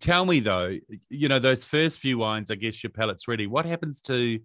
Tell 0.00 0.24
me 0.26 0.40
though, 0.40 0.76
you 1.08 1.28
know, 1.28 1.38
those 1.38 1.64
first 1.64 1.98
few 1.98 2.18
wines, 2.18 2.50
I 2.50 2.56
guess 2.56 2.82
your 2.82 2.90
palate's 2.90 3.28
ready. 3.28 3.46
What 3.46 3.66
happens 3.66 4.00
to 4.02 4.40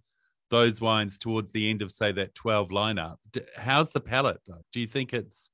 those 0.49 0.81
wines 0.81 1.17
towards 1.17 1.51
the 1.51 1.69
end 1.69 1.81
of, 1.81 1.91
say, 1.91 2.11
that 2.11 2.35
12 2.35 2.69
lineup? 2.69 3.15
How's 3.55 3.91
the 3.91 3.99
palate? 3.99 4.39
Do 4.71 4.79
you 4.79 4.87
think 4.87 5.13
it's 5.13 5.49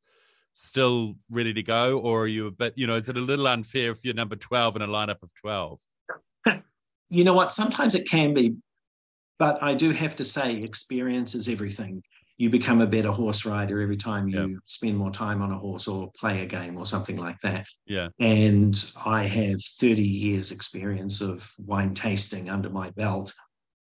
still 0.54 1.16
ready 1.30 1.54
to 1.54 1.64
go, 1.64 2.00
or 2.00 2.24
are 2.24 2.28
you 2.28 2.48
a 2.48 2.52
bit, 2.52 2.74
you 2.78 2.88
know, 2.88 2.96
is 2.96 3.10
it 3.10 3.18
a 3.18 3.22
little 3.22 3.48
unfair 3.48 3.92
if 3.92 4.04
you're 4.04 4.14
number 4.14 4.38
12 4.38 4.78
in 4.78 4.82
a 4.82 4.88
lineup 4.88 5.22
of 5.22 5.30
12? 5.42 5.80
You 7.08 7.24
know 7.24 7.36
what? 7.36 7.52
Sometimes 7.52 7.94
it 7.94 8.10
can 8.10 8.34
be, 8.34 8.56
but 9.38 9.62
I 9.62 9.76
do 9.76 9.92
have 9.92 10.16
to 10.16 10.26
say, 10.26 10.56
experience 10.64 11.36
is 11.36 11.48
everything 11.48 12.02
you 12.38 12.50
become 12.50 12.82
a 12.82 12.88
better 12.88 13.12
horse 13.12 13.46
rider 13.46 13.82
every 13.82 13.96
time 13.96 14.28
you 14.28 14.40
yep. 14.40 14.60
spend 14.66 14.98
more 14.98 15.12
time 15.12 15.42
on 15.42 15.52
a 15.52 15.58
horse 15.58 15.88
or 15.88 16.12
play 16.18 16.42
a 16.42 16.46
game 16.46 16.78
or 16.78 16.86
something 16.86 17.18
like 17.18 17.40
that. 17.42 17.66
Yeah. 17.86 18.10
And 18.20 18.76
I 19.06 19.26
have 19.26 19.62
30 19.62 20.04
years 20.04 20.52
experience 20.52 21.22
of 21.22 21.50
wine 21.58 21.94
tasting 21.94 22.50
under 22.50 22.70
my 22.70 22.92
belt. 22.92 23.34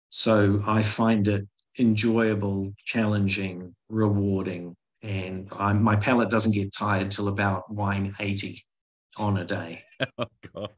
So 0.10 0.64
I 0.66 0.82
find 0.82 1.28
it 1.28 1.48
enjoyable, 1.78 2.74
challenging, 2.86 3.76
rewarding. 3.88 4.76
And 5.04 5.48
I'm, 5.58 5.84
my 5.84 5.96
palate 5.96 6.32
doesn't 6.32 6.54
get 6.54 6.74
tired 6.74 7.12
till 7.12 7.28
about 7.28 7.72
wine 7.72 8.16
80 8.20 8.64
on 9.18 9.38
a 9.38 9.46
day. 9.46 9.84
Oh, 10.18 10.28
God. 10.54 10.70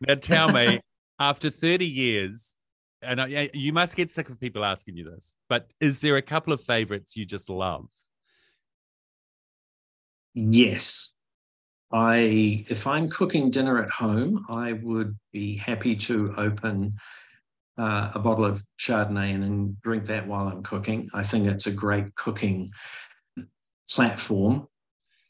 Now 0.00 0.16
tell 0.16 0.52
me, 0.52 0.80
after 1.20 1.50
30 1.50 1.86
years, 1.86 2.54
and 3.02 3.20
I, 3.20 3.50
you 3.52 3.72
must 3.72 3.96
get 3.96 4.10
sick 4.10 4.28
of 4.28 4.40
people 4.40 4.64
asking 4.64 4.96
you 4.96 5.04
this, 5.04 5.34
but 5.48 5.68
is 5.80 6.00
there 6.00 6.16
a 6.16 6.22
couple 6.22 6.52
of 6.52 6.60
favorites 6.60 7.16
you 7.16 7.24
just 7.24 7.48
love? 7.48 7.86
Yes. 10.34 11.14
I 11.90 12.64
if 12.68 12.86
I'm 12.86 13.08
cooking 13.08 13.50
dinner 13.50 13.82
at 13.82 13.90
home, 13.90 14.44
I 14.48 14.72
would 14.72 15.18
be 15.32 15.56
happy 15.56 15.96
to 15.96 16.34
open 16.36 16.94
uh, 17.78 18.10
a 18.14 18.18
bottle 18.18 18.44
of 18.44 18.62
Chardonnay 18.78 19.34
and, 19.34 19.44
and 19.44 19.80
drink 19.80 20.04
that 20.06 20.26
while 20.26 20.48
I'm 20.48 20.62
cooking. 20.62 21.08
I 21.14 21.22
think 21.22 21.46
it's 21.46 21.66
a 21.66 21.72
great 21.72 22.14
cooking 22.14 22.70
platform 23.90 24.68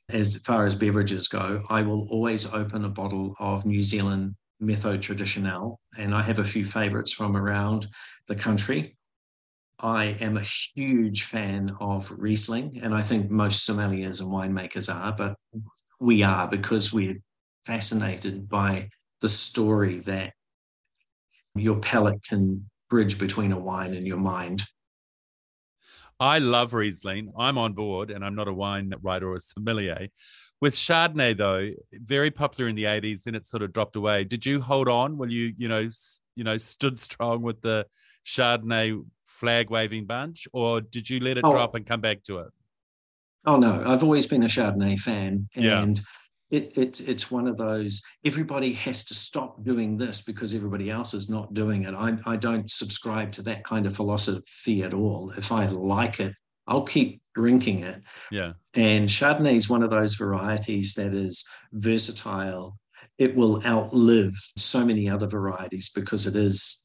as 0.08 0.38
far 0.38 0.64
as 0.64 0.74
beverages 0.74 1.28
go. 1.28 1.62
I 1.68 1.82
will 1.82 2.08
always 2.10 2.52
open 2.52 2.84
a 2.84 2.88
bottle 2.88 3.34
of 3.38 3.66
New 3.66 3.82
Zealand 3.82 4.34
Methode 4.60 5.00
Traditionnelle, 5.00 5.76
and 5.96 6.14
I 6.14 6.22
have 6.22 6.38
a 6.38 6.44
few 6.44 6.64
favorites 6.64 7.12
from 7.12 7.36
around 7.36 7.86
the 8.26 8.34
country. 8.34 8.96
I 9.78 10.16
am 10.20 10.36
a 10.36 10.42
huge 10.74 11.24
fan 11.24 11.76
of 11.80 12.10
Riesling, 12.10 12.80
and 12.82 12.94
I 12.94 13.02
think 13.02 13.30
most 13.30 13.68
sommeliers 13.68 14.20
and 14.20 14.30
winemakers 14.30 14.92
are, 14.92 15.12
but 15.12 15.36
we 16.00 16.22
are 16.22 16.48
because 16.48 16.92
we're 16.92 17.20
fascinated 17.64 18.48
by 18.48 18.88
the 19.20 19.28
story 19.28 20.00
that 20.00 20.32
your 21.54 21.78
palate 21.78 22.22
can 22.24 22.68
bridge 22.90 23.18
between 23.18 23.52
a 23.52 23.58
wine 23.58 23.94
and 23.94 24.06
your 24.06 24.18
mind. 24.18 24.64
I 26.20 26.38
love 26.38 26.74
Riesling. 26.74 27.32
I'm 27.38 27.58
on 27.58 27.74
board, 27.74 28.10
and 28.10 28.24
I'm 28.24 28.34
not 28.34 28.48
a 28.48 28.52
wine 28.52 28.92
writer 29.02 29.30
or 29.30 29.36
a 29.36 29.40
sommelier, 29.40 30.08
with 30.60 30.74
Chardonnay, 30.74 31.36
though, 31.36 31.70
very 31.92 32.30
popular 32.30 32.68
in 32.68 32.74
the 32.74 32.84
80s, 32.84 33.22
then 33.22 33.34
it 33.34 33.46
sort 33.46 33.62
of 33.62 33.72
dropped 33.72 33.96
away. 33.96 34.24
Did 34.24 34.44
you 34.44 34.60
hold 34.60 34.88
on? 34.88 35.16
Will 35.16 35.30
you, 35.30 35.54
you 35.56 35.68
know, 35.68 35.88
you 36.34 36.44
know, 36.44 36.58
stood 36.58 36.98
strong 36.98 37.42
with 37.42 37.60
the 37.60 37.86
Chardonnay 38.26 39.04
flag 39.26 39.70
waving 39.70 40.06
bunch, 40.06 40.48
or 40.52 40.80
did 40.80 41.08
you 41.08 41.20
let 41.20 41.38
it 41.38 41.44
oh. 41.44 41.52
drop 41.52 41.74
and 41.74 41.86
come 41.86 42.00
back 42.00 42.24
to 42.24 42.38
it? 42.38 42.48
Oh 43.46 43.56
no, 43.56 43.82
I've 43.86 44.02
always 44.02 44.26
been 44.26 44.42
a 44.42 44.46
Chardonnay 44.46 44.98
fan, 44.98 45.48
and 45.54 45.96
yeah. 45.96 46.58
it, 46.58 46.76
it, 46.76 47.08
it's 47.08 47.30
one 47.30 47.46
of 47.46 47.56
those. 47.56 48.02
Everybody 48.24 48.72
has 48.74 49.04
to 49.06 49.14
stop 49.14 49.62
doing 49.62 49.96
this 49.96 50.22
because 50.22 50.54
everybody 50.54 50.90
else 50.90 51.14
is 51.14 51.30
not 51.30 51.54
doing 51.54 51.84
it. 51.84 51.94
I, 51.94 52.18
I 52.26 52.36
don't 52.36 52.68
subscribe 52.68 53.30
to 53.32 53.42
that 53.42 53.64
kind 53.64 53.86
of 53.86 53.94
philosophy 53.94 54.82
at 54.82 54.92
all. 54.92 55.30
If 55.36 55.52
I 55.52 55.66
like 55.66 56.18
it, 56.18 56.34
I'll 56.68 56.82
keep 56.82 57.20
drinking 57.34 57.82
it. 57.82 58.02
Yeah. 58.30 58.52
And 58.76 59.08
Chardonnay 59.08 59.56
is 59.56 59.68
one 59.68 59.82
of 59.82 59.90
those 59.90 60.14
varieties 60.14 60.94
that 60.94 61.14
is 61.14 61.48
versatile. 61.72 62.78
It 63.16 63.34
will 63.34 63.64
outlive 63.66 64.34
so 64.56 64.84
many 64.84 65.08
other 65.08 65.26
varieties 65.26 65.90
because 65.92 66.26
it 66.26 66.36
is 66.36 66.84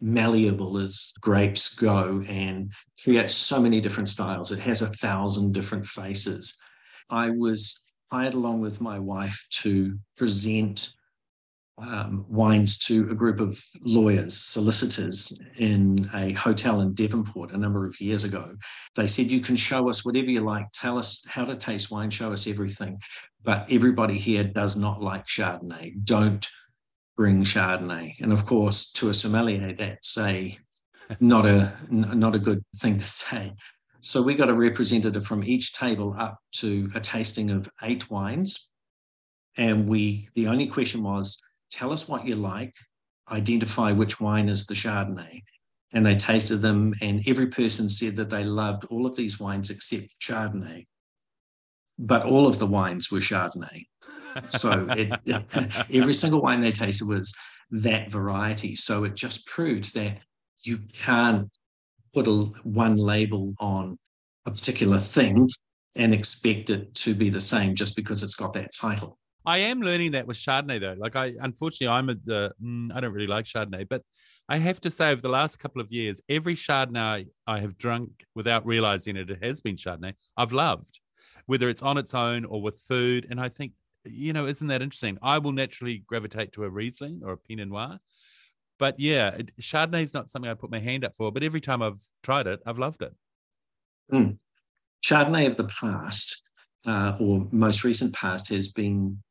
malleable 0.00 0.76
as 0.78 1.12
grapes 1.20 1.74
go 1.74 2.22
and 2.28 2.72
creates 3.02 3.34
so 3.34 3.62
many 3.62 3.80
different 3.80 4.08
styles. 4.08 4.50
It 4.50 4.58
has 4.58 4.82
a 4.82 4.88
thousand 4.88 5.52
different 5.52 5.86
faces. 5.86 6.58
I 7.08 7.30
was 7.30 7.90
hired 8.10 8.34
along 8.34 8.60
with 8.60 8.80
my 8.80 8.98
wife 8.98 9.42
to 9.62 9.96
present 10.16 10.90
um, 11.78 12.24
wines 12.28 12.78
to 12.78 13.08
a 13.10 13.14
group 13.14 13.40
of 13.40 13.58
lawyers, 13.80 14.36
solicitors 14.36 15.38
in 15.58 16.08
a 16.14 16.32
hotel 16.32 16.80
in 16.80 16.94
Devonport 16.94 17.52
a 17.52 17.58
number 17.58 17.86
of 17.86 18.00
years 18.00 18.24
ago. 18.24 18.54
They 18.94 19.06
said, 19.06 19.30
You 19.30 19.40
can 19.40 19.56
show 19.56 19.88
us 19.88 20.04
whatever 20.04 20.30
you 20.30 20.40
like, 20.40 20.66
tell 20.72 20.98
us 20.98 21.24
how 21.28 21.44
to 21.44 21.56
taste 21.56 21.90
wine, 21.90 22.10
show 22.10 22.32
us 22.32 22.46
everything. 22.46 22.98
But 23.42 23.66
everybody 23.70 24.18
here 24.18 24.44
does 24.44 24.76
not 24.76 25.02
like 25.02 25.26
Chardonnay. 25.26 26.04
Don't 26.04 26.46
bring 27.16 27.42
Chardonnay. 27.42 28.20
And 28.20 28.32
of 28.32 28.46
course, 28.46 28.92
to 28.92 29.08
a 29.08 29.14
sommelier, 29.14 29.72
that's 29.72 30.16
a 30.18 30.56
not 31.20 31.46
a 31.46 31.72
not 31.90 32.34
a 32.34 32.38
good 32.38 32.62
thing 32.76 32.98
to 32.98 33.04
say. 33.04 33.52
So 34.00 34.22
we 34.22 34.34
got 34.34 34.48
a 34.48 34.54
representative 34.54 35.24
from 35.24 35.44
each 35.44 35.74
table 35.74 36.14
up 36.18 36.38
to 36.56 36.90
a 36.94 37.00
tasting 37.00 37.50
of 37.50 37.68
eight 37.82 38.10
wines, 38.10 38.72
and 39.56 39.88
we 39.88 40.28
the 40.34 40.48
only 40.48 40.66
question 40.66 41.02
was, 41.02 41.40
tell 41.72 41.92
us 41.92 42.08
what 42.08 42.26
you 42.26 42.36
like, 42.36 42.74
identify 43.30 43.92
which 43.92 44.20
wine 44.20 44.48
is 44.48 44.66
the 44.66 44.74
Chardonnay. 44.74 45.42
And 45.94 46.06
they 46.06 46.16
tasted 46.16 46.58
them, 46.58 46.94
and 47.02 47.22
every 47.26 47.48
person 47.48 47.88
said 47.88 48.16
that 48.16 48.30
they 48.30 48.44
loved 48.44 48.84
all 48.86 49.04
of 49.04 49.16
these 49.16 49.40
wines 49.40 49.70
except 49.70 50.18
Chardonnay. 50.20 50.86
But 51.98 52.24
all 52.24 52.46
of 52.46 52.58
the 52.58 52.66
wines 52.66 53.10
were 53.10 53.18
Chardonnay. 53.18 53.82
So 54.46 54.86
it, 54.90 55.12
every 55.92 56.14
single 56.14 56.40
wine 56.40 56.60
they 56.60 56.72
tasted 56.72 57.08
was 57.08 57.36
that 57.70 58.10
variety. 58.10 58.76
So 58.76 59.04
it 59.04 59.14
just 59.14 59.46
proved 59.46 59.94
that 59.94 60.18
you 60.62 60.78
can't 60.94 61.50
put 62.14 62.26
a, 62.26 62.44
one 62.64 62.96
label 62.96 63.54
on 63.58 63.98
a 64.46 64.50
particular 64.50 64.98
thing 64.98 65.48
and 65.96 66.14
expect 66.14 66.70
it 66.70 66.94
to 66.94 67.14
be 67.14 67.28
the 67.28 67.40
same 67.40 67.74
just 67.74 67.96
because 67.96 68.22
it's 68.22 68.34
got 68.34 68.54
that 68.54 68.70
title. 68.78 69.18
I 69.44 69.58
am 69.58 69.80
learning 69.80 70.12
that 70.12 70.26
with 70.26 70.36
Chardonnay 70.36 70.80
though. 70.80 70.94
Like 70.96 71.16
I, 71.16 71.32
unfortunately, 71.40 71.88
I'm 71.88 72.08
a, 72.08 72.14
the 72.14 72.52
mm, 72.62 72.92
I 72.94 73.00
don't 73.00 73.12
really 73.12 73.26
like 73.26 73.44
Chardonnay, 73.44 73.88
but 73.88 74.02
I 74.48 74.58
have 74.58 74.80
to 74.82 74.90
say 74.90 75.10
over 75.10 75.20
the 75.20 75.28
last 75.28 75.58
couple 75.58 75.80
of 75.80 75.90
years, 75.90 76.20
every 76.28 76.54
Chardonnay 76.54 77.26
I 77.46 77.60
have 77.60 77.76
drunk 77.76 78.24
without 78.34 78.66
realizing 78.66 79.16
it, 79.16 79.30
it 79.30 79.42
has 79.42 79.60
been 79.60 79.76
Chardonnay. 79.76 80.14
I've 80.36 80.52
loved, 80.52 81.00
whether 81.46 81.68
it's 81.68 81.82
on 81.82 81.98
its 81.98 82.14
own 82.14 82.44
or 82.44 82.62
with 82.62 82.78
food. 82.88 83.26
And 83.30 83.40
I 83.40 83.48
think, 83.48 83.72
you 84.04 84.32
know, 84.32 84.46
isn't 84.46 84.66
that 84.66 84.82
interesting? 84.82 85.18
I 85.22 85.38
will 85.38 85.52
naturally 85.52 86.04
gravitate 86.06 86.52
to 86.52 86.64
a 86.64 86.70
Riesling 86.70 87.22
or 87.24 87.32
a 87.32 87.36
Pinot 87.36 87.68
Noir, 87.68 87.98
but 88.78 88.98
yeah, 88.98 89.36
Chardonnay 89.60 90.02
is 90.02 90.14
not 90.14 90.28
something 90.28 90.50
I 90.50 90.54
put 90.54 90.70
my 90.70 90.80
hand 90.80 91.04
up 91.04 91.16
for. 91.16 91.30
But 91.30 91.44
every 91.44 91.60
time 91.60 91.82
I've 91.82 92.00
tried 92.22 92.46
it, 92.46 92.60
I've 92.66 92.78
loved 92.78 93.02
it. 93.02 93.14
Mm. 94.12 94.38
Chardonnay 95.04 95.46
of 95.46 95.56
the 95.56 95.64
past, 95.68 96.42
uh, 96.86 97.16
or 97.20 97.46
most 97.52 97.84
recent 97.84 98.12
past, 98.12 98.48
has 98.50 98.72
been 98.72 99.22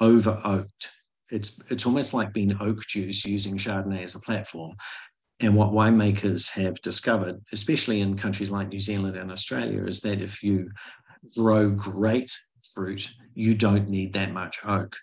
over 0.00 0.40
oaked. 0.44 0.90
It's 1.30 1.60
it's 1.70 1.86
almost 1.86 2.14
like 2.14 2.32
being 2.32 2.56
oak 2.60 2.80
juice 2.86 3.24
using 3.24 3.56
Chardonnay 3.56 4.02
as 4.02 4.14
a 4.14 4.20
platform. 4.20 4.74
And 5.40 5.54
what 5.54 5.70
winemakers 5.70 6.50
have 6.54 6.80
discovered, 6.82 7.40
especially 7.52 8.00
in 8.00 8.16
countries 8.16 8.50
like 8.50 8.68
New 8.68 8.80
Zealand 8.80 9.16
and 9.16 9.30
Australia, 9.30 9.84
is 9.84 10.00
that 10.00 10.20
if 10.20 10.42
you 10.42 10.70
grow 11.36 11.70
great 11.70 12.32
fruit, 12.74 13.08
you 13.34 13.54
don't 13.54 13.88
need 13.88 14.12
that 14.14 14.32
much 14.32 14.58
oak. 14.64 14.96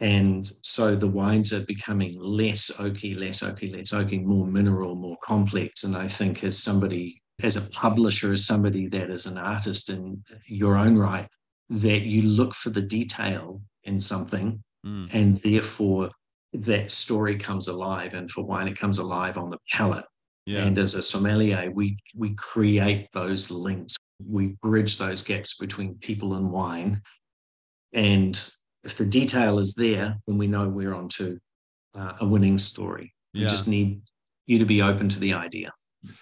And 0.00 0.48
so 0.62 0.94
the 0.94 1.08
wines 1.08 1.52
are 1.52 1.64
becoming 1.66 2.16
less 2.20 2.70
oaky, 2.78 3.18
less 3.18 3.42
oaky, 3.42 3.74
less 3.74 3.92
oaky, 3.92 4.24
more 4.24 4.46
mineral, 4.46 4.94
more 4.94 5.16
complex. 5.24 5.82
And 5.82 5.96
I 5.96 6.06
think 6.06 6.44
as 6.44 6.62
somebody, 6.62 7.20
as 7.42 7.56
a 7.56 7.70
publisher, 7.72 8.32
as 8.32 8.46
somebody 8.46 8.86
that 8.88 9.10
is 9.10 9.26
an 9.26 9.38
artist 9.38 9.90
in 9.90 10.22
your 10.46 10.76
own 10.76 10.96
right, 10.96 11.26
that 11.70 12.02
you 12.02 12.22
look 12.22 12.54
for 12.54 12.70
the 12.70 12.82
detail 12.82 13.60
in 13.88 13.98
something 13.98 14.62
mm. 14.86 15.08
and 15.12 15.38
therefore 15.38 16.10
that 16.52 16.90
story 16.90 17.34
comes 17.34 17.68
alive 17.68 18.14
and 18.14 18.30
for 18.30 18.44
wine 18.44 18.68
it 18.68 18.78
comes 18.78 18.98
alive 18.98 19.36
on 19.36 19.50
the 19.50 19.58
palate 19.72 20.04
yeah. 20.46 20.64
and 20.64 20.78
as 20.78 20.94
a 20.94 21.02
sommelier 21.02 21.70
we 21.74 21.96
we 22.14 22.34
create 22.34 23.08
those 23.12 23.50
links 23.50 23.96
we 24.26 24.54
bridge 24.62 24.98
those 24.98 25.22
gaps 25.22 25.56
between 25.56 25.94
people 25.96 26.34
and 26.34 26.50
wine 26.50 27.00
and 27.92 28.50
if 28.84 28.96
the 28.96 29.06
detail 29.06 29.58
is 29.58 29.74
there 29.74 30.16
then 30.26 30.38
we 30.38 30.46
know 30.46 30.68
we're 30.68 30.94
onto 30.94 31.38
uh, 31.94 32.12
a 32.20 32.26
winning 32.26 32.58
story 32.58 33.12
yeah. 33.32 33.42
we 33.42 33.48
just 33.48 33.68
need 33.68 34.00
you 34.46 34.58
to 34.58 34.66
be 34.66 34.82
open 34.82 35.08
to 35.08 35.18
the 35.18 35.32
idea 35.32 35.72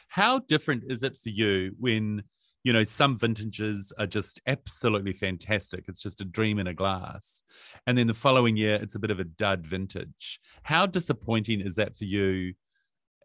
how 0.08 0.38
different 0.48 0.84
is 0.88 1.02
it 1.02 1.16
for 1.22 1.28
you 1.30 1.72
when 1.78 2.22
you 2.66 2.72
know, 2.72 2.82
some 2.82 3.16
vintages 3.16 3.92
are 3.96 4.08
just 4.08 4.40
absolutely 4.48 5.12
fantastic. 5.12 5.84
It's 5.86 6.02
just 6.02 6.20
a 6.20 6.24
dream 6.24 6.58
in 6.58 6.66
a 6.66 6.74
glass. 6.74 7.40
And 7.86 7.96
then 7.96 8.08
the 8.08 8.12
following 8.12 8.56
year, 8.56 8.74
it's 8.74 8.96
a 8.96 8.98
bit 8.98 9.12
of 9.12 9.20
a 9.20 9.24
dud 9.24 9.64
vintage. 9.64 10.40
How 10.64 10.84
disappointing 10.84 11.60
is 11.60 11.76
that 11.76 11.94
for 11.94 12.06
you, 12.06 12.54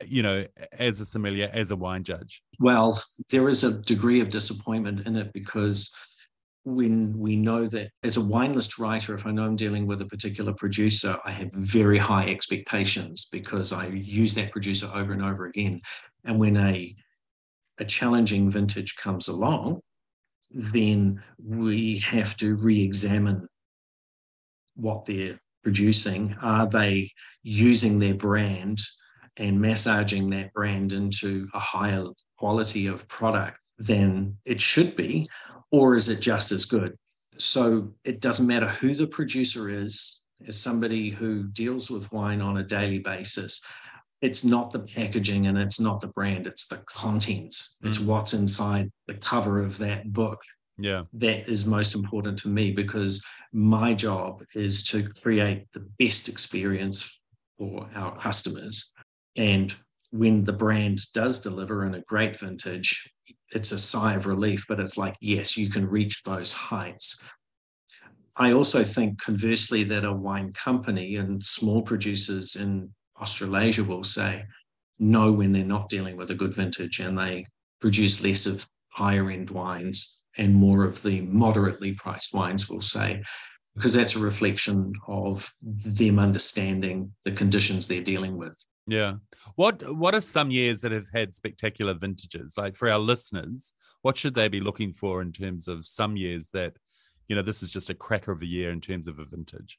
you 0.05 0.21
know, 0.21 0.45
as 0.77 0.99
a 0.99 1.05
sommelier, 1.05 1.49
as 1.51 1.71
a 1.71 1.75
wine 1.75 2.03
judge? 2.03 2.43
Well, 2.59 3.01
there 3.31 3.49
is 3.49 3.63
a 3.63 3.81
degree 3.81 4.21
of 4.21 4.29
disappointment 4.29 5.07
in 5.07 5.15
it 5.15 5.33
because 5.33 5.91
when 6.63 7.17
we 7.17 7.35
know 7.35 7.65
that 7.65 7.89
as 8.03 8.17
a 8.17 8.21
wine 8.21 8.53
list 8.53 8.77
writer, 8.77 9.15
if 9.15 9.25
I 9.25 9.31
know 9.31 9.45
I'm 9.45 9.55
dealing 9.55 9.87
with 9.87 10.01
a 10.01 10.05
particular 10.05 10.53
producer, 10.53 11.17
I 11.25 11.31
have 11.31 11.51
very 11.51 11.97
high 11.97 12.29
expectations 12.29 13.27
because 13.31 13.73
I 13.73 13.87
use 13.87 14.35
that 14.35 14.51
producer 14.51 14.87
over 14.93 15.13
and 15.13 15.23
over 15.23 15.47
again. 15.47 15.81
And 16.25 16.37
when 16.37 16.57
a 16.57 16.95
a 17.81 17.85
challenging 17.85 18.49
vintage 18.49 18.95
comes 18.95 19.27
along, 19.27 19.81
then 20.51 21.21
we 21.43 21.97
have 21.97 22.37
to 22.37 22.55
re 22.55 22.81
examine 22.81 23.47
what 24.75 25.05
they're 25.05 25.39
producing. 25.63 26.35
Are 26.41 26.67
they 26.67 27.11
using 27.41 27.97
their 27.97 28.13
brand 28.13 28.79
and 29.37 29.59
massaging 29.59 30.29
that 30.29 30.53
brand 30.53 30.93
into 30.93 31.47
a 31.55 31.59
higher 31.59 32.03
quality 32.37 32.85
of 32.85 33.07
product 33.07 33.57
than 33.79 34.37
it 34.45 34.61
should 34.61 34.95
be? 34.95 35.27
Or 35.71 35.95
is 35.95 36.07
it 36.07 36.21
just 36.21 36.51
as 36.51 36.65
good? 36.65 36.95
So 37.37 37.93
it 38.03 38.21
doesn't 38.21 38.47
matter 38.47 38.67
who 38.67 38.93
the 38.93 39.07
producer 39.07 39.69
is, 39.69 40.23
as 40.47 40.59
somebody 40.59 41.09
who 41.09 41.47
deals 41.47 41.89
with 41.89 42.11
wine 42.11 42.41
on 42.41 42.57
a 42.57 42.63
daily 42.63 42.99
basis, 42.99 43.65
it's 44.21 44.43
not 44.43 44.71
the 44.71 44.79
packaging 44.79 45.47
and 45.47 45.57
it's 45.57 45.79
not 45.79 45.99
the 45.99 46.07
brand 46.07 46.47
it's 46.47 46.67
the 46.67 46.81
contents. 46.85 47.77
It's 47.83 47.97
mm. 47.97 48.07
what's 48.07 48.33
inside 48.33 48.89
the 49.07 49.15
cover 49.15 49.59
of 49.59 49.77
that 49.79 50.13
book 50.13 50.41
yeah. 50.77 51.03
that 51.13 51.49
is 51.49 51.65
most 51.65 51.95
important 51.95 52.37
to 52.39 52.47
me 52.47 52.71
because 52.71 53.23
my 53.51 53.93
job 53.93 54.43
is 54.55 54.83
to 54.85 55.03
create 55.03 55.71
the 55.73 55.87
best 55.99 56.29
experience 56.29 57.11
for 57.57 57.89
our 57.95 58.17
customers. 58.17 58.93
And 59.35 59.73
when 60.11 60.43
the 60.43 60.53
brand 60.53 60.99
does 61.13 61.41
deliver 61.41 61.85
in 61.85 61.95
a 61.95 62.01
great 62.01 62.37
vintage 62.37 63.09
it's 63.53 63.71
a 63.73 63.77
sigh 63.77 64.13
of 64.13 64.27
relief 64.27 64.65
but 64.69 64.79
it's 64.79 64.97
like 64.97 65.15
yes 65.19 65.57
you 65.57 65.69
can 65.69 65.87
reach 65.87 66.23
those 66.23 66.53
heights. 66.53 67.29
I 68.37 68.53
also 68.53 68.83
think 68.83 69.21
conversely 69.21 69.83
that 69.85 70.05
a 70.05 70.13
wine 70.13 70.53
company 70.53 71.15
and 71.15 71.43
small 71.43 71.81
producers 71.81 72.55
in 72.55 72.89
Australasia 73.21 73.83
will 73.83 74.03
say 74.03 74.43
no 74.99 75.31
when 75.31 75.51
they're 75.51 75.63
not 75.63 75.89
dealing 75.89 76.17
with 76.17 76.31
a 76.31 76.35
good 76.35 76.53
vintage 76.53 76.99
and 76.99 77.17
they 77.17 77.45
produce 77.79 78.23
less 78.23 78.45
of 78.45 78.65
higher 78.89 79.29
end 79.29 79.49
wines 79.49 80.21
and 80.37 80.53
more 80.53 80.83
of 80.83 81.01
the 81.03 81.21
moderately 81.21 81.93
priced 81.93 82.33
wines, 82.33 82.69
we'll 82.69 82.81
say, 82.81 83.21
because 83.75 83.93
that's 83.93 84.15
a 84.15 84.19
reflection 84.19 84.93
of 85.07 85.51
them 85.61 86.19
understanding 86.19 87.11
the 87.25 87.31
conditions 87.31 87.87
they're 87.87 88.03
dealing 88.03 88.37
with. 88.37 88.57
Yeah. 88.87 89.15
What 89.55 89.95
what 89.95 90.15
are 90.15 90.21
some 90.21 90.51
years 90.51 90.81
that 90.81 90.91
have 90.91 91.07
had 91.13 91.35
spectacular 91.35 91.93
vintages? 91.93 92.55
Like 92.57 92.75
for 92.75 92.89
our 92.89 92.99
listeners, 92.99 93.73
what 94.01 94.17
should 94.17 94.33
they 94.33 94.47
be 94.47 94.59
looking 94.59 94.91
for 94.91 95.21
in 95.21 95.31
terms 95.31 95.67
of 95.67 95.87
some 95.87 96.17
years 96.17 96.49
that, 96.53 96.73
you 97.27 97.35
know, 97.35 97.41
this 97.41 97.63
is 97.63 97.71
just 97.71 97.89
a 97.89 97.95
cracker 97.95 98.31
of 98.31 98.41
a 98.41 98.45
year 98.45 98.71
in 98.71 98.81
terms 98.81 99.07
of 99.07 99.19
a 99.19 99.25
vintage? 99.25 99.77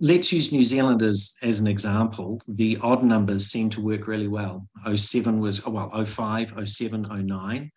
Let's 0.00 0.32
use 0.32 0.52
New 0.52 0.62
Zealand 0.62 1.02
as, 1.02 1.36
as 1.42 1.60
an 1.60 1.66
example. 1.66 2.40
The 2.48 2.78
odd 2.82 3.02
numbers 3.02 3.46
seem 3.46 3.70
to 3.70 3.80
work 3.80 4.06
really 4.06 4.28
well. 4.28 4.66
07 4.92 5.38
was, 5.40 5.66
oh, 5.66 5.70
well, 5.70 6.04
05, 6.04 6.68
07, 6.68 7.26
09. 7.26 7.70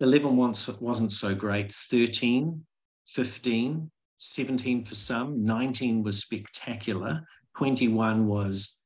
11 0.00 0.36
once 0.36 0.68
wasn't 0.80 1.12
so 1.12 1.34
great. 1.34 1.72
13, 1.72 2.64
15, 3.06 3.90
17 4.18 4.84
for 4.84 4.94
some. 4.94 5.44
19 5.44 6.02
was 6.02 6.20
spectacular. 6.20 7.20
21 7.56 8.26
was 8.26 8.78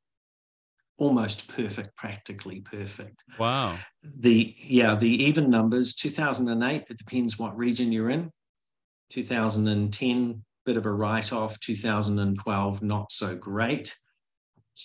almost 0.96 1.48
perfect, 1.55 1.94
practically 1.96 2.61
perfect. 2.61 3.22
Wow. 3.38 3.79
The 4.20 4.55
yeah, 4.59 4.94
the 4.94 5.24
even 5.24 5.50
numbers, 5.50 5.94
2008, 5.94 6.85
it 6.88 6.98
depends 6.98 7.38
what 7.38 7.57
region 7.57 7.92
you're 7.92 8.11
in. 8.11 8.31
2010, 9.11 10.44
bit 10.64 10.77
of 10.77 10.87
a 10.87 10.92
write 10.92 11.33
off. 11.33 11.59
2012, 11.61 12.83
not 12.83 13.11
so 13.12 13.35
great. 13.35 13.96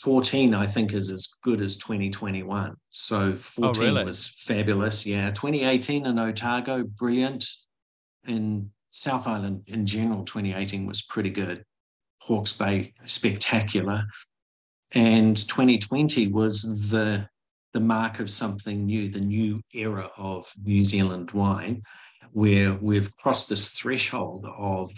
14, 0.01 0.53
I 0.53 0.67
think, 0.67 0.93
is 0.93 1.09
as 1.09 1.27
good 1.43 1.61
as 1.61 1.77
2021. 1.77 2.75
So 2.91 3.35
14 3.35 3.83
oh, 3.83 3.85
really? 3.85 4.03
was 4.03 4.27
fabulous. 4.27 5.05
Yeah. 5.05 5.31
2018 5.31 6.05
in 6.05 6.19
Otago, 6.19 6.83
brilliant. 6.83 7.45
In 8.27 8.69
South 8.91 9.27
Island 9.27 9.63
in 9.67 9.85
general, 9.85 10.23
2018 10.23 10.85
was 10.85 11.01
pretty 11.01 11.31
good. 11.31 11.63
Hawke's 12.19 12.53
Bay, 12.53 12.93
spectacular. 13.05 14.03
And 14.91 15.35
2020 15.35 16.27
was 16.27 16.89
the 16.89 17.27
the 17.73 17.79
mark 17.79 18.19
of 18.19 18.31
something 18.31 18.85
new, 18.87 19.07
the 19.09 19.21
new 19.21 19.61
era 19.75 20.09
of 20.17 20.51
New 20.63 20.83
Zealand 20.83 21.31
wine, 21.31 21.83
where 22.31 22.73
we've 22.73 23.15
crossed 23.17 23.47
this 23.49 23.69
threshold 23.69 24.45
of 24.57 24.91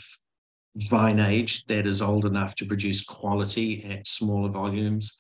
vine 0.76 1.20
age 1.20 1.66
that 1.66 1.86
is 1.86 2.02
old 2.02 2.26
enough 2.26 2.56
to 2.56 2.66
produce 2.66 3.04
quality 3.04 3.84
at 3.86 4.08
smaller 4.08 4.50
volumes. 4.50 5.18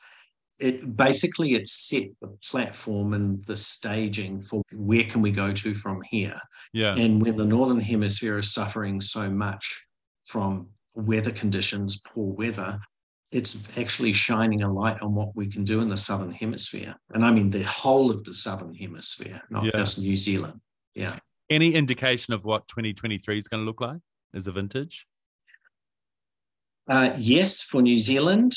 it 0.59 0.95
basically 0.95 1.53
it 1.53 1.67
set 1.67 2.03
the 2.21 2.27
platform 2.49 3.13
and 3.13 3.41
the 3.47 3.55
staging 3.55 4.39
for 4.39 4.61
where 4.73 5.03
can 5.03 5.19
we 5.19 5.31
go 5.31 5.51
to 5.51 5.73
from 5.73 5.99
here. 6.11 6.39
Yeah. 6.71 6.95
And 6.95 7.19
when 7.19 7.35
the 7.35 7.45
northern 7.45 7.79
hemisphere 7.79 8.37
is 8.37 8.53
suffering 8.53 9.01
so 9.01 9.27
much 9.27 9.83
from 10.25 10.69
weather 10.93 11.31
conditions, 11.31 11.99
poor 12.13 12.31
weather, 12.35 12.79
it's 13.31 13.75
actually 13.75 14.13
shining 14.13 14.61
a 14.61 14.71
light 14.71 15.01
on 15.01 15.15
what 15.15 15.35
we 15.35 15.47
can 15.47 15.63
do 15.63 15.79
in 15.81 15.87
the 15.87 15.97
southern 15.97 16.31
hemisphere. 16.31 16.95
And 17.15 17.25
I 17.25 17.31
mean 17.31 17.49
the 17.49 17.63
whole 17.63 18.11
of 18.11 18.23
the 18.23 18.33
southern 18.33 18.75
hemisphere, 18.75 19.41
not 19.49 19.63
Yeah. 19.65 19.71
just 19.75 19.97
New 19.99 20.15
Zealand. 20.15 20.61
Yeah. 20.93 21.17
Any 21.49 21.73
indication 21.73 22.35
of 22.35 22.45
what 22.45 22.67
2023 22.67 23.37
is 23.39 23.47
going 23.47 23.61
to 23.61 23.65
look 23.65 23.81
like 23.81 23.99
as 24.35 24.45
a 24.45 24.51
vintage? 24.51 25.07
Uh, 26.87 27.13
yes, 27.17 27.61
for 27.61 27.81
New 27.81 27.97
Zealand. 27.97 28.53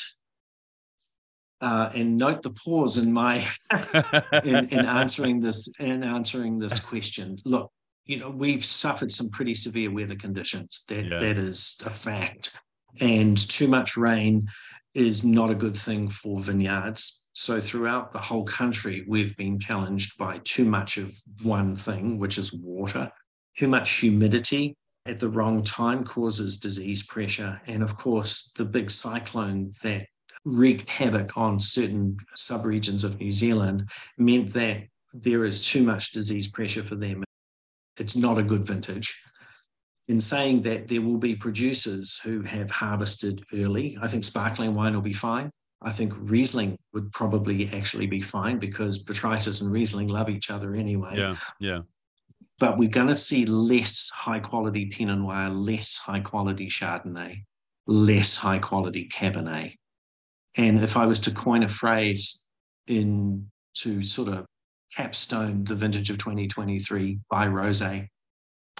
Uh, 1.60 1.90
and 1.94 2.16
note 2.16 2.42
the 2.42 2.50
pause 2.50 2.98
in 2.98 3.12
my 3.12 3.46
in, 4.44 4.68
in 4.68 4.84
answering 4.84 5.40
this 5.40 5.72
in 5.80 6.02
answering 6.04 6.58
this 6.58 6.78
question. 6.78 7.38
Look, 7.44 7.70
you 8.04 8.18
know, 8.18 8.28
we've 8.28 8.64
suffered 8.64 9.10
some 9.10 9.30
pretty 9.30 9.54
severe 9.54 9.90
weather 9.90 10.16
conditions. 10.16 10.84
That 10.88 11.06
Yeah. 11.06 11.18
that 11.18 11.38
is 11.38 11.80
a 11.86 11.90
fact. 11.90 12.58
And 13.00 13.36
too 13.36 13.66
much 13.68 13.96
rain 13.96 14.46
is 14.94 15.24
not 15.24 15.50
a 15.50 15.54
good 15.54 15.76
thing 15.76 16.08
for 16.08 16.38
vineyards. 16.40 17.24
So 17.32 17.60
throughout 17.60 18.12
the 18.12 18.18
whole 18.18 18.44
country, 18.44 19.04
we've 19.08 19.36
been 19.36 19.58
challenged 19.58 20.18
by 20.18 20.40
too 20.44 20.64
much 20.64 20.98
of 20.98 21.16
one 21.42 21.74
thing, 21.74 22.18
which 22.18 22.36
is 22.38 22.52
water. 22.52 23.10
Too 23.58 23.68
much 23.68 23.90
humidity 23.92 24.76
at 25.06 25.18
the 25.18 25.28
wrong 25.28 25.62
time 25.62 26.04
causes 26.04 26.58
disease 26.58 27.04
pressure. 27.06 27.60
And 27.66 27.82
of 27.82 27.96
course, 27.96 28.52
the 28.56 28.64
big 28.64 28.90
cyclone 28.90 29.72
that 29.82 30.06
wreaked 30.44 30.88
havoc 30.88 31.36
on 31.36 31.60
certain 31.60 32.16
subregions 32.36 33.04
of 33.04 33.18
New 33.18 33.32
Zealand 33.32 33.88
meant 34.18 34.52
that 34.54 34.84
there 35.12 35.44
is 35.44 35.66
too 35.66 35.82
much 35.82 36.12
disease 36.12 36.48
pressure 36.48 36.82
for 36.82 36.96
them. 36.96 37.22
It's 37.98 38.16
not 38.16 38.38
a 38.38 38.42
good 38.42 38.66
vintage. 38.66 39.22
In 40.08 40.20
saying 40.20 40.62
that, 40.62 40.88
there 40.88 41.00
will 41.00 41.16
be 41.16 41.34
producers 41.34 42.18
who 42.18 42.42
have 42.42 42.70
harvested 42.70 43.42
early. 43.54 43.96
I 44.02 44.06
think 44.06 44.24
sparkling 44.24 44.74
wine 44.74 44.94
will 44.94 45.00
be 45.00 45.14
fine. 45.14 45.50
I 45.80 45.92
think 45.92 46.12
Riesling 46.16 46.76
would 46.92 47.12
probably 47.12 47.70
actually 47.72 48.06
be 48.06 48.20
fine 48.20 48.58
because 48.58 49.04
Botrytis 49.04 49.62
and 49.62 49.72
Riesling 49.72 50.08
love 50.08 50.28
each 50.28 50.50
other 50.50 50.74
anyway 50.74 51.18
yeah. 51.18 51.36
Yeah. 51.60 51.80
But 52.58 52.78
we're 52.78 52.88
going 52.88 53.08
to 53.08 53.16
see 53.16 53.46
less 53.46 54.10
high 54.14 54.40
quality 54.40 54.86
Pinot 54.86 55.18
Noir, 55.18 55.48
less 55.48 55.98
high 55.98 56.20
quality 56.20 56.66
Chardonnay, 56.66 57.42
less 57.86 58.36
high 58.36 58.58
quality 58.58 59.08
Cabernet. 59.08 59.74
And 60.56 60.80
if 60.80 60.96
I 60.96 61.06
was 61.06 61.20
to 61.20 61.34
coin 61.34 61.62
a 61.64 61.68
phrase 61.68 62.46
in 62.86 63.46
to 63.78 64.02
sort 64.02 64.28
of 64.28 64.46
capstone 64.94 65.64
the 65.64 65.74
vintage 65.74 66.10
of 66.10 66.18
2023 66.18 67.18
by 67.28 67.46
Rosé, 67.48 68.06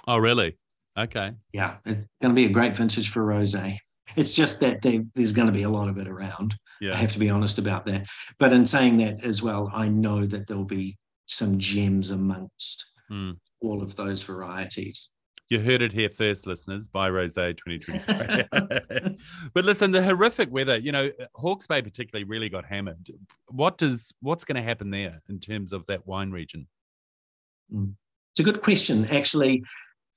Oh, 0.07 0.17
really? 0.17 0.55
Okay. 0.97 1.31
yeah, 1.51 1.77
it's 1.85 1.97
going 2.21 2.29
to 2.29 2.33
be 2.33 2.45
a 2.45 2.49
great 2.49 2.75
vintage 2.75 3.09
for 3.09 3.21
Rosé. 3.25 3.77
It's 4.15 4.33
just 4.35 4.59
that 4.61 4.81
they, 4.81 5.03
there's 5.15 5.33
going 5.33 5.47
to 5.47 5.53
be 5.53 5.63
a 5.63 5.69
lot 5.69 5.89
of 5.89 5.97
it 5.97 6.07
around. 6.07 6.55
Yeah. 6.79 6.93
I 6.93 6.97
have 6.97 7.11
to 7.13 7.19
be 7.19 7.29
honest 7.29 7.57
about 7.57 7.85
that. 7.87 8.05
But 8.39 8.53
in 8.53 8.65
saying 8.65 8.97
that 8.97 9.21
as 9.23 9.43
well, 9.43 9.69
I 9.73 9.89
know 9.89 10.25
that 10.25 10.47
there'll 10.47 10.63
be 10.63 10.95
some 11.25 11.57
gems 11.57 12.11
amongst 12.11 12.91
Hmm. 13.09 13.31
all 13.61 13.83
of 13.83 13.95
those 13.95 14.23
varieties. 14.23 15.13
You 15.49 15.59
heard 15.59 15.83
it 15.83 15.93
here 15.93 16.09
first, 16.09 16.47
listeners, 16.47 16.87
by 16.87 17.07
Rose 17.07 17.35
2023. 17.35 18.45
but 19.53 19.63
listen, 19.63 19.91
the 19.91 20.01
horrific 20.01 20.51
weather, 20.51 20.77
you 20.77 20.91
know, 20.91 21.11
Hawke's 21.35 21.67
Bay 21.67 21.83
particularly 21.83 22.23
really 22.23 22.49
got 22.49 22.65
hammered. 22.65 23.11
What 23.49 23.77
does 23.77 24.11
what's 24.21 24.43
going 24.43 24.55
to 24.55 24.63
happen 24.63 24.89
there 24.89 25.21
in 25.29 25.39
terms 25.39 25.71
of 25.71 25.85
that 25.85 26.07
wine 26.07 26.31
region? 26.31 26.67
It's 27.71 28.39
a 28.39 28.43
good 28.43 28.63
question. 28.63 29.05
Actually, 29.05 29.63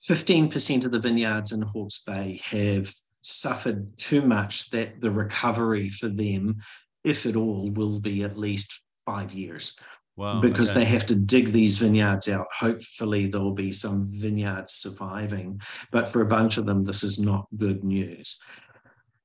15% 0.09 0.87
of 0.87 0.93
the 0.93 0.99
vineyards 0.99 1.53
in 1.53 1.61
Hawke's 1.61 2.03
Bay 2.05 2.41
have 2.45 2.91
suffered 3.23 3.99
too 3.99 4.23
much 4.23 4.71
that 4.71 5.01
the 5.03 5.11
recovery 5.11 5.91
for 5.91 6.09
them, 6.09 6.57
if 7.05 7.27
at 7.27 7.37
all, 7.37 7.71
will 7.71 8.01
be 8.01 8.23
at 8.23 8.39
least 8.39 8.83
five 9.05 9.33
years 9.33 9.77
Wow. 10.19 10.41
because 10.41 10.73
okay. 10.73 10.81
they 10.81 10.87
have 10.87 11.07
to 11.07 11.15
dig 11.15 11.53
these 11.53 11.79
vineyards 11.79 12.29
out. 12.29 12.49
Hopefully, 12.53 13.29
there 13.29 13.41
will 13.41 13.55
be 13.55 13.71
some 13.71 14.05
vineyards 14.05 14.73
surviving, 14.73 15.61
but 15.93 16.09
for 16.09 16.23
a 16.23 16.27
bunch 16.27 16.59
of 16.59 16.67
them, 16.67 16.83
this 16.83 17.05
is 17.05 17.21
not 17.21 17.47
good 17.57 17.85
news. 17.85 18.37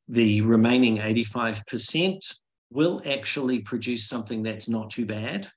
The 0.07 0.41
remaining 0.41 0.97
85% 0.97 2.35
will 2.69 3.01
actually 3.07 3.59
produce 3.59 4.07
something 4.07 4.43
that's 4.43 4.69
not 4.69 4.91
too 4.91 5.07
bad. 5.07 5.47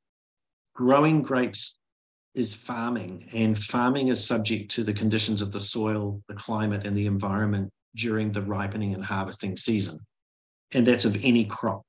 Growing 0.75 1.20
grapes 1.20 1.79
is 2.35 2.55
farming, 2.55 3.29
and 3.35 3.59
farming 3.59 4.09
is 4.09 4.27
subject 4.27 4.70
to 4.70 4.85
the 4.85 4.94
conditions 4.94 5.42
of 5.42 5.53
the 5.53 5.62
soil, 5.62 6.22
the 6.29 6.35
climate, 6.35 6.87
and 6.87 6.96
the 6.96 7.05
environment 7.05 7.70
during 7.94 8.33
the 8.33 8.40
ripening 8.40 8.94
and 8.94 9.05
harvesting 9.05 9.55
season. 9.55 9.99
And 10.72 10.87
that's 10.87 11.05
of 11.05 11.22
any 11.22 11.44
crop 11.44 11.83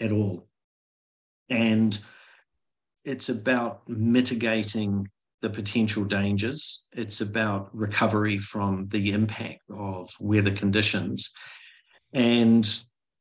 at 0.00 0.12
all. 0.12 0.46
And 1.50 1.98
it's 3.04 3.28
about 3.28 3.88
mitigating 3.88 5.08
the 5.40 5.50
potential 5.50 6.04
dangers. 6.04 6.86
It's 6.92 7.20
about 7.20 7.74
recovery 7.74 8.38
from 8.38 8.86
the 8.88 9.12
impact 9.12 9.62
of 9.70 10.08
weather 10.20 10.52
conditions 10.52 11.32
and 12.12 12.66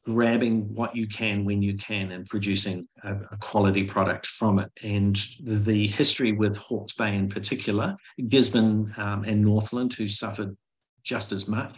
grabbing 0.06 0.74
what 0.74 0.96
you 0.96 1.08
can 1.08 1.46
when 1.46 1.62
you 1.62 1.76
can 1.76 2.12
and 2.12 2.26
producing 2.26 2.88
a, 3.04 3.15
a 3.15 3.38
quality 3.39 3.84
product 3.84 4.26
from 4.26 4.60
it. 4.60 4.72
And 4.84 5.15
the 5.44 5.88
history 5.88 6.32
with 6.32 6.58
Hawke's 6.58 6.96
Bay 6.96 7.15
in 7.15 7.30
particular, 7.30 7.96
Gisborne 8.28 8.94
um, 8.98 9.24
and 9.24 9.41
Northland, 9.41 9.94
who 9.94 10.08
suffered 10.08 10.56
just 11.04 11.32
as 11.32 11.48
much, 11.48 11.76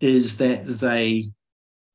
is 0.00 0.38
that 0.38 0.64
they, 0.64 1.30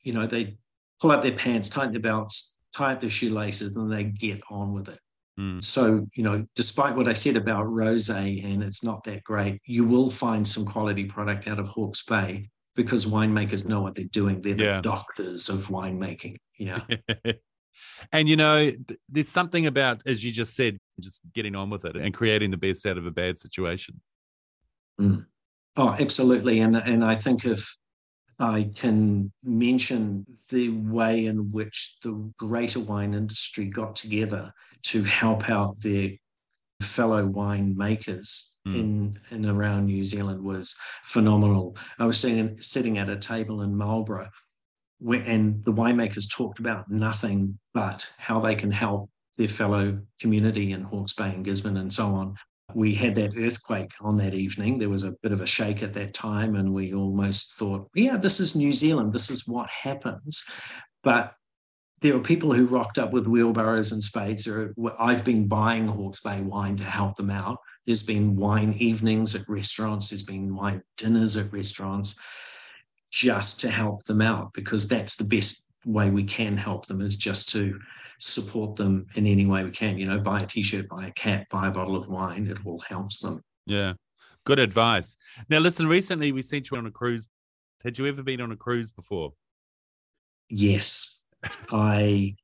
you 0.02 0.13
know, 0.13 0.26
they 0.26 0.58
pull 1.02 1.12
up 1.12 1.22
their 1.22 1.34
pants, 1.34 1.69
tighten 1.69 1.91
their 1.91 2.02
belts, 2.02 2.58
tie 2.76 2.93
up 2.93 3.02
their 3.02 3.10
shoelaces, 3.10 3.76
and 3.76 3.91
they 3.91 4.04
get 4.04 4.41
on 4.50 4.74
with 4.74 4.89
it. 4.89 5.00
Mm. 5.39 5.63
So, 5.63 6.08
you 6.13 6.24
know, 6.24 6.46
despite 6.56 6.96
what 6.96 7.08
I 7.08 7.13
said 7.13 7.36
about 7.36 7.63
rose 7.63 8.10
and 8.10 8.63
it's 8.63 8.84
not 8.84 9.04
that 9.06 9.24
great, 9.24 9.60
you 9.65 9.86
will 9.86 10.10
find 10.10 10.48
some 10.48 10.65
quality 10.65 11.06
product 11.06 11.48
out 11.48 11.60
of 11.60 11.67
Hawke's 11.67 12.06
Bay 12.06 12.50
because 12.76 13.06
winemakers 13.06 13.67
know 13.67 13.82
what 13.82 13.96
they're 13.96 14.06
doing. 14.06 14.41
They're 14.41 14.56
the 14.56 14.63
Yeah. 14.63 14.82
doctors 14.82 15.50
of 15.50 15.67
winemaking. 15.67 16.38
Yeah. 16.58 16.82
and 18.12 18.30
you 18.30 18.36
know, 18.36 18.72
th- 18.72 19.00
there's 19.10 19.30
something 19.30 19.65
about, 19.65 20.02
as 20.06 20.24
you 20.24 20.32
just 20.32 20.56
said, 20.56 20.78
just 21.00 21.22
getting 21.34 21.56
on 21.56 21.69
with 21.69 21.86
it 21.86 21.96
and 21.96 22.13
creating 22.13 22.52
the 22.52 22.58
best 22.58 22.86
out 22.86 22.98
of 22.98 23.06
a 23.06 23.12
bad 23.12 23.39
situation. 23.39 24.00
Oh, 25.00 25.96
absolutely. 26.00 26.60
And 26.60 26.76
and 26.76 27.04
I 27.04 27.15
think 27.15 27.46
if 27.46 27.76
I 28.39 28.69
can 28.76 29.32
mention 29.43 30.26
the 30.52 30.69
way 30.69 31.26
in 31.26 31.52
which 31.52 31.98
the 32.04 32.32
greater 32.38 32.80
wine 32.80 33.13
industry 33.13 33.65
got 33.65 33.96
together 33.96 34.52
to 34.84 35.04
help 35.04 35.50
out 35.50 35.80
their 35.82 36.12
fellow 36.82 37.28
winemakers 37.28 38.50
Mm. 38.67 38.76
in 38.80 39.19
and 39.30 39.46
around 39.46 39.88
New 39.88 40.06
Zealand 40.06 40.41
was 40.41 40.78
phenomenal. 41.04 41.76
I 42.00 42.06
was 42.06 42.17
sitting 42.17 42.58
sitting 42.62 42.98
at 42.98 43.10
a 43.10 43.17
table 43.17 43.62
in 43.62 43.76
Marlborough 43.76 44.30
where, 45.00 45.19
and 45.19 45.65
the 45.65 45.74
winemakers 45.74 46.32
talked 46.32 46.60
about 46.60 46.89
nothing 46.89 47.60
but 47.74 48.10
how 48.17 48.39
they 48.39 48.56
can 48.56 48.72
help 48.72 49.10
their 49.38 49.50
fellow 49.50 50.00
community 50.22 50.72
in 50.72 50.84
Hawke's 50.84 51.12
Bay 51.12 51.34
and 51.34 51.43
Gisborne 51.43 51.76
and 51.76 51.91
so 51.91 52.15
on 52.15 52.38
we 52.74 52.93
had 52.93 53.15
that 53.15 53.38
earthquake 53.38 53.91
on 54.02 54.15
that 54.15 54.34
evening. 54.34 54.78
There 54.78 54.89
was 54.89 55.04
a 55.04 55.13
bit 55.22 55.32
of 55.32 55.41
a 55.41 55.46
shake 55.46 55.84
at 55.84 55.93
that 55.93 56.13
time, 56.13 56.56
and 56.56 56.74
we 56.74 56.93
almost 56.93 57.56
thought, 57.56 57.89
yeah, 57.93 58.17
this 58.17 58.39
is 58.39 58.56
New 58.56 58.72
Zealand. 58.72 59.13
This 59.13 59.30
is 59.30 59.48
what 59.48 59.69
happens. 59.69 60.43
But 61.04 61.34
there 62.04 62.16
are 62.16 62.20
people 62.20 62.54
who 62.54 62.66
rocked 62.66 63.00
up 63.00 63.13
with 63.13 63.28
wheelbarrows 63.28 63.94
and 63.94 64.04
spades. 64.04 64.46
Are, 64.46 64.74
I've 65.00 65.24
been 65.24 65.48
buying 65.48 65.88
Hawke's 65.88 66.20
Bay 66.20 66.42
wine 66.42 66.76
to 66.76 66.84
help 66.84 67.16
them 67.16 67.32
out. 67.32 67.58
There's 67.86 68.04
been 68.04 68.36
wine 68.36 68.74
evenings 68.74 69.36
at 69.36 69.48
restaurants, 69.48 70.10
there's 70.10 70.24
been 70.24 70.54
wine 70.54 70.84
dinners 70.98 71.38
at 71.38 71.52
restaurants 71.52 72.20
just 73.10 73.62
to 73.62 73.70
help 73.70 74.04
them 74.04 74.22
out 74.22 74.52
because 74.54 74.88
that's 74.88 75.16
the 75.16 75.24
best 75.24 75.66
way 75.86 76.10
we 76.10 76.24
can 76.24 76.58
help 76.58 76.86
them 76.88 77.00
is 77.00 77.16
just 77.16 77.50
to 77.50 77.80
support 78.20 78.76
them 78.76 79.06
in 79.16 79.26
any 79.26 79.46
way 79.46 79.63
we 79.63 79.72
can. 79.72 79.98
You 79.98 80.08
know, 80.08 80.20
buy 80.20 80.42
a 80.42 80.46
t-shirt, 80.46 80.89
buy 80.89 81.08
a 81.08 81.12
cap, 81.12 81.48
buy 81.50 81.68
a 81.68 81.72
bottle 81.72 81.96
of 81.96 82.10
wine. 82.10 82.48
It 82.48 82.58
all 82.66 82.80
helps 82.80 83.20
them. 83.20 83.42
Yeah. 83.66 83.94
Good 84.46 84.60
advice. 84.60 85.16
Now, 85.48 85.60
listen, 85.60 85.88
recently 85.88 86.34
we 86.34 86.42
sent 86.42 86.70
you 86.70 86.78
on 86.78 86.86
a 86.86 86.92
cruise. 86.92 87.28
Had 87.84 87.98
you 87.98 88.08
ever 88.08 88.24
been 88.24 88.42
on 88.42 88.52
a 88.52 88.58
cruise 88.58 88.92
before? 88.92 89.34
Yes, 90.50 91.12
I 91.72 92.36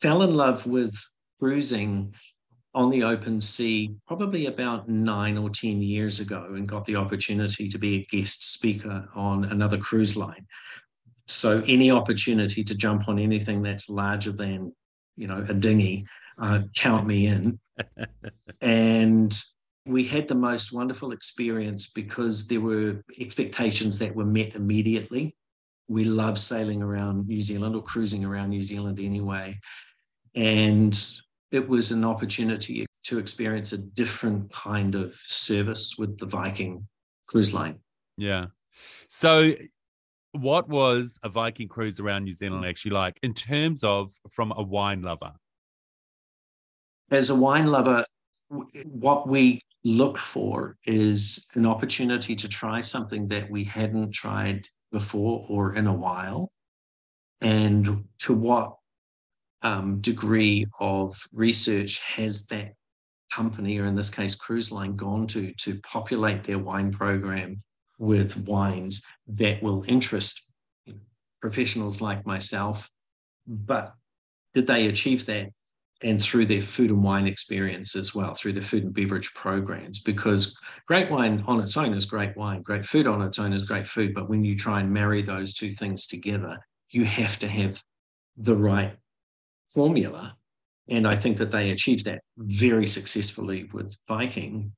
fell 0.00 0.22
in 0.22 0.34
love 0.34 0.66
with 0.66 0.96
cruising 1.40 2.14
on 2.74 2.90
the 2.90 3.04
open 3.04 3.40
sea 3.40 3.94
probably 4.06 4.46
about 4.46 4.88
nine 4.88 5.38
or 5.38 5.48
10 5.48 5.80
years 5.80 6.20
ago 6.20 6.52
and 6.54 6.68
got 6.68 6.84
the 6.84 6.96
opportunity 6.96 7.68
to 7.68 7.78
be 7.78 7.96
a 7.96 8.06
guest 8.16 8.52
speaker 8.52 9.08
on 9.14 9.44
another 9.44 9.78
cruise 9.78 10.16
line. 10.16 10.46
So, 11.28 11.62
any 11.66 11.90
opportunity 11.90 12.62
to 12.62 12.74
jump 12.74 13.08
on 13.08 13.18
anything 13.18 13.62
that's 13.62 13.88
larger 13.88 14.30
than 14.30 14.72
you 15.16 15.26
know, 15.26 15.44
a 15.48 15.54
dinghy. 15.54 16.06
Uh, 16.38 16.60
count 16.74 17.06
me 17.06 17.26
in. 17.26 17.58
and 18.60 19.36
we 19.86 20.04
had 20.04 20.28
the 20.28 20.34
most 20.34 20.72
wonderful 20.72 21.12
experience 21.12 21.90
because 21.90 22.46
there 22.46 22.60
were 22.60 23.02
expectations 23.18 23.98
that 23.98 24.14
were 24.14 24.24
met 24.24 24.54
immediately. 24.54 25.34
We 25.88 26.04
love 26.04 26.38
sailing 26.38 26.82
around 26.82 27.28
New 27.28 27.40
Zealand 27.40 27.74
or 27.74 27.82
cruising 27.82 28.24
around 28.24 28.50
New 28.50 28.62
Zealand 28.62 28.98
anyway. 29.00 29.58
And 30.34 30.98
it 31.52 31.66
was 31.68 31.92
an 31.92 32.04
opportunity 32.04 32.86
to 33.04 33.18
experience 33.18 33.72
a 33.72 33.78
different 33.78 34.52
kind 34.52 34.94
of 34.94 35.14
service 35.14 35.94
with 35.96 36.18
the 36.18 36.26
Viking 36.26 36.86
cruise 37.26 37.54
line. 37.54 37.78
Yeah. 38.16 38.46
So, 39.08 39.54
what 40.32 40.68
was 40.68 41.18
a 41.22 41.28
Viking 41.28 41.68
cruise 41.68 42.00
around 42.00 42.24
New 42.24 42.32
Zealand 42.32 42.64
mm. 42.64 42.68
actually 42.68 42.90
like 42.90 43.18
in 43.22 43.32
terms 43.32 43.84
of 43.84 44.10
from 44.30 44.52
a 44.56 44.62
wine 44.62 45.02
lover? 45.02 45.32
As 47.10 47.30
a 47.30 47.34
wine 47.34 47.68
lover, 47.68 48.04
what 48.48 49.28
we 49.28 49.60
look 49.84 50.18
for 50.18 50.76
is 50.84 51.48
an 51.54 51.64
opportunity 51.64 52.34
to 52.34 52.48
try 52.48 52.80
something 52.80 53.28
that 53.28 53.48
we 53.48 53.62
hadn't 53.62 54.12
tried 54.12 54.68
before 54.96 55.44
or 55.50 55.74
in 55.74 55.86
a 55.86 55.92
while. 55.92 56.50
And 57.42 58.02
to 58.20 58.32
what 58.32 58.76
um, 59.60 60.00
degree 60.00 60.66
of 60.80 61.14
research 61.34 62.00
has 62.14 62.46
that 62.46 62.72
company, 63.30 63.78
or 63.78 63.84
in 63.84 63.94
this 63.94 64.08
case, 64.08 64.34
cruise 64.34 64.72
line, 64.72 64.96
gone 64.96 65.26
to 65.26 65.52
to 65.64 65.78
populate 65.80 66.44
their 66.44 66.58
wine 66.58 66.90
program 66.92 67.62
with 67.98 68.48
wines 68.48 69.04
that 69.26 69.62
will 69.62 69.84
interest 69.86 70.50
professionals 71.42 72.00
like 72.00 72.24
myself? 72.24 72.88
But 73.46 73.92
did 74.54 74.66
they 74.66 74.86
achieve 74.86 75.26
that 75.26 75.50
and 76.02 76.20
through 76.20 76.44
their 76.44 76.60
food 76.60 76.90
and 76.90 77.02
wine 77.02 77.26
experience 77.26 77.96
as 77.96 78.14
well, 78.14 78.34
through 78.34 78.52
the 78.52 78.60
food 78.60 78.84
and 78.84 78.94
beverage 78.94 79.32
programs, 79.34 80.02
because 80.02 80.58
great 80.86 81.10
wine 81.10 81.42
on 81.46 81.60
its 81.60 81.76
own 81.76 81.94
is 81.94 82.04
great 82.04 82.36
wine, 82.36 82.60
great 82.62 82.84
food 82.84 83.06
on 83.06 83.22
its 83.22 83.38
own 83.38 83.52
is 83.52 83.68
great 83.68 83.86
food. 83.86 84.14
But 84.14 84.28
when 84.28 84.44
you 84.44 84.56
try 84.56 84.80
and 84.80 84.92
marry 84.92 85.22
those 85.22 85.54
two 85.54 85.70
things 85.70 86.06
together, 86.06 86.58
you 86.90 87.04
have 87.04 87.38
to 87.38 87.48
have 87.48 87.82
the 88.36 88.56
right 88.56 88.96
formula. 89.70 90.36
And 90.88 91.08
I 91.08 91.16
think 91.16 91.38
that 91.38 91.50
they 91.50 91.70
achieved 91.70 92.04
that 92.04 92.20
very 92.36 92.86
successfully 92.86 93.68
with 93.72 93.96
Viking. 94.06 94.72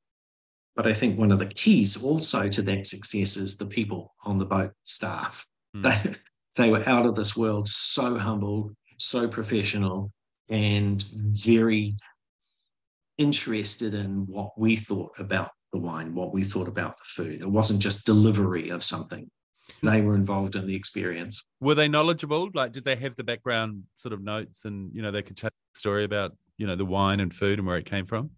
But 0.77 0.87
I 0.87 0.95
think 0.95 1.19
one 1.19 1.33
of 1.33 1.41
the 1.41 1.47
keys 1.47 2.03
also 2.03 2.49
to 2.49 2.63
that 2.63 2.87
success 2.87 3.37
is 3.37 3.59
the 3.59 3.67
people 3.67 4.15
on 4.25 4.39
the 4.39 4.47
boat 4.47 4.73
staff. 4.85 5.45
Mm. 5.77 5.83
They, 5.83 6.15
they 6.55 6.71
were 6.71 6.89
out 6.89 7.07
of 7.07 7.17
this 7.17 7.37
world, 7.37 7.69
so 7.69 8.17
humble, 8.17 8.71
so 8.97 9.29
professional, 9.29 10.13
and 10.49 11.03
very 11.03 11.97
interested 13.19 13.95
in 13.95 14.27
what 14.27 14.59
we 14.59 14.77
thought 14.77 15.13
about 15.19 15.51
the 15.73 15.79
wine, 15.79 16.15
what 16.15 16.33
we 16.33 16.45
thought 16.45 16.69
about 16.69 16.97
the 16.97 17.05
food. 17.05 17.41
It 17.41 17.51
wasn't 17.51 17.83
just 17.83 18.07
delivery 18.07 18.71
of 18.71 18.83
something. 18.83 19.29
They 19.83 20.01
were 20.01 20.15
involved 20.15 20.57
in 20.57 20.67
the 20.67 20.75
experience. 20.75 21.45
Were 21.61 21.75
they 21.75 21.89
knowledgeable? 21.89 22.49
Like, 22.55 22.73
did 22.73 22.85
they 22.85 22.97
have 22.97 23.17
the 23.17 23.25
background 23.25 23.83
sort 23.97 24.13
of 24.13 24.23
notes 24.23 24.65
and, 24.65 24.91
you 24.95 25.03
know, 25.03 25.11
they 25.11 25.23
could 25.23 25.37
tell 25.37 25.51
a 25.51 25.79
story 25.79 26.05
about, 26.05 26.37
you 26.57 26.67
know, 26.67 26.77
the 26.77 26.85
wine 26.85 27.21
and 27.21 27.35
food 27.35 27.59
and 27.59 27.67
where 27.67 27.77
it 27.77 27.85
came 27.85 28.07
from? 28.07 28.31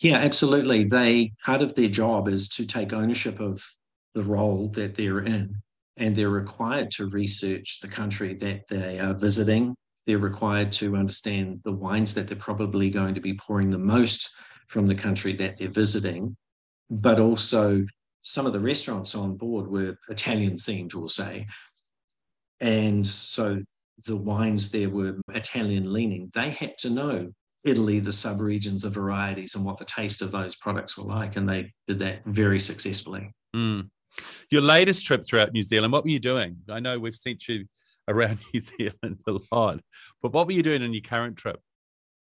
Yeah, 0.00 0.16
absolutely. 0.16 0.84
They, 0.84 1.32
part 1.44 1.62
of 1.62 1.74
their 1.74 1.88
job 1.88 2.28
is 2.28 2.48
to 2.50 2.66
take 2.66 2.92
ownership 2.92 3.40
of 3.40 3.64
the 4.14 4.22
role 4.22 4.68
that 4.70 4.94
they're 4.94 5.20
in. 5.20 5.56
And 5.96 6.16
they're 6.16 6.28
required 6.28 6.90
to 6.92 7.06
research 7.06 7.78
the 7.80 7.86
country 7.86 8.34
that 8.34 8.66
they 8.68 8.98
are 8.98 9.14
visiting 9.14 9.76
they're 10.06 10.18
required 10.18 10.70
to 10.72 10.96
understand 10.96 11.60
the 11.64 11.72
wines 11.72 12.14
that 12.14 12.28
they're 12.28 12.36
probably 12.36 12.90
going 12.90 13.14
to 13.14 13.20
be 13.20 13.34
pouring 13.34 13.70
the 13.70 13.78
most 13.78 14.34
from 14.68 14.86
the 14.86 14.94
country 14.94 15.32
that 15.32 15.56
they're 15.56 15.68
visiting, 15.68 16.36
but 16.90 17.20
also 17.20 17.84
some 18.22 18.46
of 18.46 18.52
the 18.52 18.60
restaurants 18.60 19.14
on 19.14 19.36
board 19.36 19.68
were 19.68 19.96
Italian 20.08 20.54
themed, 20.54 20.94
we'll 20.94 21.08
say. 21.08 21.46
And 22.60 23.06
so 23.06 23.60
the 24.06 24.16
wines 24.16 24.70
there 24.70 24.88
were 24.88 25.16
Italian 25.28 25.92
leaning. 25.92 26.30
They 26.34 26.50
had 26.50 26.76
to 26.78 26.90
know 26.90 27.30
Italy, 27.64 28.00
the 28.00 28.10
subregions, 28.10 28.82
the 28.82 28.90
varieties, 28.90 29.54
and 29.54 29.64
what 29.64 29.78
the 29.78 29.84
taste 29.84 30.22
of 30.22 30.32
those 30.32 30.56
products 30.56 30.98
were 30.98 31.04
like. 31.04 31.36
And 31.36 31.48
they 31.48 31.72
did 31.88 31.98
that 32.00 32.24
very 32.26 32.58
successfully. 32.58 33.30
Mm. 33.54 33.88
Your 34.50 34.62
latest 34.62 35.06
trip 35.06 35.22
throughout 35.26 35.52
New 35.52 35.62
Zealand, 35.62 35.92
what 35.92 36.04
were 36.04 36.10
you 36.10 36.20
doing? 36.20 36.56
I 36.68 36.80
know 36.80 36.98
we've 36.98 37.16
sent 37.16 37.48
you 37.48 37.64
around 38.08 38.38
New 38.54 38.60
Zealand 38.60 39.20
a 39.26 39.38
lot. 39.52 39.80
But 40.22 40.32
what 40.32 40.46
were 40.46 40.52
you 40.52 40.62
doing 40.62 40.82
on 40.82 40.92
your 40.92 41.02
current 41.02 41.36
trip? 41.36 41.60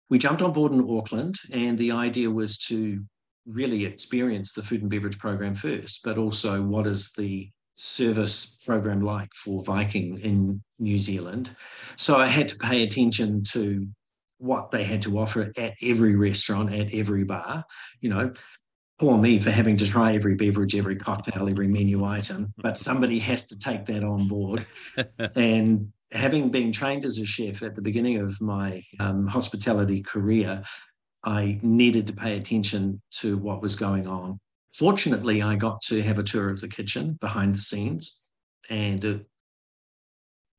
We 0.09 0.19
jumped 0.19 0.41
on 0.41 0.53
board 0.53 0.71
in 0.71 0.87
Auckland, 0.87 1.35
and 1.53 1.77
the 1.77 1.91
idea 1.91 2.29
was 2.29 2.57
to 2.67 3.03
really 3.47 3.85
experience 3.85 4.53
the 4.53 4.63
food 4.63 4.81
and 4.81 4.89
beverage 4.89 5.17
program 5.17 5.55
first, 5.55 6.01
but 6.03 6.17
also 6.17 6.61
what 6.61 6.87
is 6.87 7.13
the 7.13 7.49
service 7.73 8.57
program 8.65 9.01
like 9.01 9.29
for 9.33 9.63
Viking 9.63 10.19
in 10.19 10.61
New 10.79 10.97
Zealand. 10.97 11.55
So 11.97 12.17
I 12.17 12.27
had 12.27 12.47
to 12.49 12.55
pay 12.57 12.83
attention 12.83 13.43
to 13.51 13.87
what 14.37 14.71
they 14.71 14.83
had 14.83 15.01
to 15.03 15.17
offer 15.19 15.51
at 15.57 15.73
every 15.81 16.15
restaurant, 16.15 16.73
at 16.73 16.93
every 16.93 17.23
bar. 17.23 17.63
You 18.01 18.09
know, 18.09 18.33
poor 18.99 19.17
me 19.17 19.39
for 19.39 19.51
having 19.51 19.77
to 19.77 19.89
try 19.89 20.13
every 20.13 20.35
beverage, 20.35 20.75
every 20.75 20.95
cocktail, 20.95 21.49
every 21.49 21.67
menu 21.67 22.05
item, 22.05 22.53
but 22.57 22.77
somebody 22.77 23.19
has 23.19 23.45
to 23.47 23.59
take 23.59 23.85
that 23.85 24.03
on 24.03 24.27
board. 24.27 24.65
and 25.35 25.91
having 26.11 26.49
been 26.49 26.71
trained 26.71 27.03
as 27.03 27.19
a 27.19 27.25
chef 27.25 27.61
at 27.61 27.75
the 27.75 27.81
beginning 27.81 28.17
of 28.17 28.39
my 28.41 28.81
um, 28.99 29.27
hospitality 29.27 30.01
career, 30.01 30.63
I 31.23 31.59
needed 31.61 32.07
to 32.07 32.13
pay 32.13 32.37
attention 32.37 33.01
to 33.19 33.37
what 33.37 33.61
was 33.61 33.75
going 33.75 34.07
on. 34.07 34.39
Fortunately, 34.73 35.41
I 35.41 35.55
got 35.55 35.81
to 35.83 36.01
have 36.01 36.19
a 36.19 36.23
tour 36.23 36.49
of 36.49 36.61
the 36.61 36.67
kitchen 36.67 37.17
behind 37.19 37.55
the 37.55 37.59
scenes, 37.59 38.27
and 38.69 39.03
it, 39.03 39.25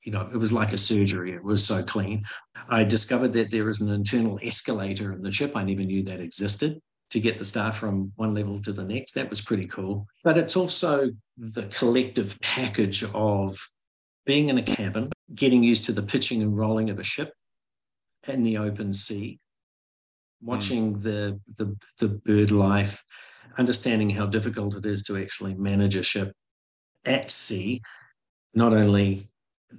you 0.03 0.13
know, 0.13 0.29
it 0.33 0.37
was 0.37 0.53
like 0.53 0.73
a 0.73 0.79
surgery. 0.79 1.33
It 1.33 1.45
was 1.45 1.65
so 1.65 1.83
clean. 1.83 2.25
I 2.69 2.85
discovered 2.85 3.33
that 3.35 3.51
there 3.51 3.69
is 3.69 3.81
an 3.81 3.91
internal 3.91 4.39
escalator 4.43 5.13
in 5.13 5.23
the 5.23 5.33
ship. 5.33 5.53
I 5.55 5.65
never 5.65 5.83
knew 5.83 6.03
that 6.05 6.21
existed 6.21 6.81
to 7.17 7.21
get 7.21 7.39
the 7.39 7.45
staff 7.47 7.79
from 7.79 8.13
one 8.17 8.35
level 8.35 8.61
to 8.61 8.75
the 8.75 8.85
next. 8.85 9.13
That 9.13 9.31
was 9.31 9.41
pretty 9.41 9.67
cool. 9.67 10.07
But 10.23 10.37
it's 10.37 10.55
also 10.55 11.13
the 11.39 11.63
collective 11.63 12.39
package 12.43 13.05
of 13.15 13.57
being 14.27 14.51
in 14.51 14.59
a 14.59 14.63
cabin, 14.63 15.09
getting 15.35 15.65
used 15.65 15.87
to 15.87 15.93
the 15.93 16.03
pitching 16.03 16.43
and 16.43 16.59
rolling 16.59 16.91
of 16.91 16.99
a 16.99 17.03
ship 17.03 17.33
in 18.29 18.43
the 18.43 18.59
open 18.59 18.93
sea, 18.93 19.39
watching 20.43 20.95
mm. 20.95 21.03
the, 21.03 21.41
the 21.57 21.75
the 22.01 22.09
bird 22.27 22.51
life, 22.51 23.03
understanding 23.57 24.11
how 24.11 24.27
difficult 24.27 24.77
it 24.77 24.85
is 24.85 25.03
to 25.05 25.17
actually 25.17 25.55
manage 25.55 25.97
a 25.97 26.03
ship 26.03 26.33
at 27.07 27.31
sea, 27.31 27.81
not 28.53 28.75
only 28.75 29.23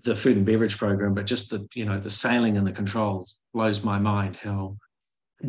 the 0.05 0.15
food 0.15 0.37
and 0.37 0.45
beverage 0.45 0.79
program, 0.79 1.13
but 1.13 1.27
just 1.27 1.51
the 1.51 1.67
you 1.75 1.85
know 1.85 1.99
the 1.99 2.09
sailing 2.09 2.57
and 2.57 2.65
the 2.65 2.71
controls 2.71 3.41
blows 3.53 3.83
my 3.83 3.99
mind 3.99 4.37
how 4.37 4.75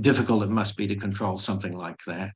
difficult 0.01 0.43
it 0.43 0.51
must 0.51 0.77
be 0.77 0.87
to 0.87 0.97
control 0.97 1.37
something 1.37 1.77
like 1.77 1.99
that. 2.07 2.33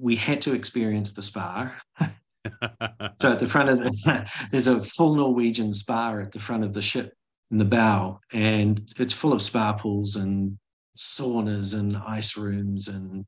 We 0.00 0.16
had 0.16 0.40
to 0.42 0.54
experience 0.54 1.12
the 1.12 1.22
spa. 1.22 1.74
so 2.00 3.32
at 3.32 3.40
the 3.40 3.48
front 3.48 3.68
of 3.68 3.78
the, 3.78 4.30
there's 4.50 4.66
a 4.66 4.82
full 4.82 5.14
Norwegian 5.14 5.72
spa 5.72 6.16
at 6.18 6.32
the 6.32 6.38
front 6.38 6.64
of 6.64 6.72
the 6.72 6.82
ship 6.82 7.12
in 7.50 7.58
the 7.58 7.64
bow, 7.64 8.18
and 8.32 8.82
it's 8.98 9.12
full 9.12 9.32
of 9.32 9.42
spa 9.42 9.74
pools 9.74 10.16
and 10.16 10.58
saunas 10.96 11.78
and 11.78 11.96
ice 11.96 12.36
rooms, 12.36 12.88
and 12.88 13.26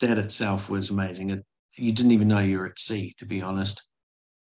that 0.00 0.18
itself 0.18 0.68
was 0.68 0.90
amazing. 0.90 1.30
It, 1.30 1.44
you 1.76 1.92
didn't 1.92 2.12
even 2.12 2.28
know 2.28 2.40
you 2.40 2.58
were 2.58 2.66
at 2.66 2.78
sea, 2.78 3.14
to 3.18 3.26
be 3.26 3.40
honest. 3.40 3.90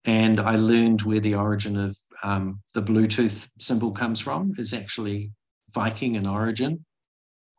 And 0.04 0.40
I 0.40 0.56
learned 0.56 1.02
where 1.02 1.20
the 1.20 1.34
origin 1.34 1.76
of 1.76 1.96
um, 2.22 2.60
the 2.74 2.82
Bluetooth 2.82 3.50
symbol 3.58 3.90
comes 3.90 4.20
from. 4.20 4.52
Is 4.56 4.72
actually 4.72 5.32
Viking 5.74 6.14
in 6.14 6.26
origin 6.26 6.85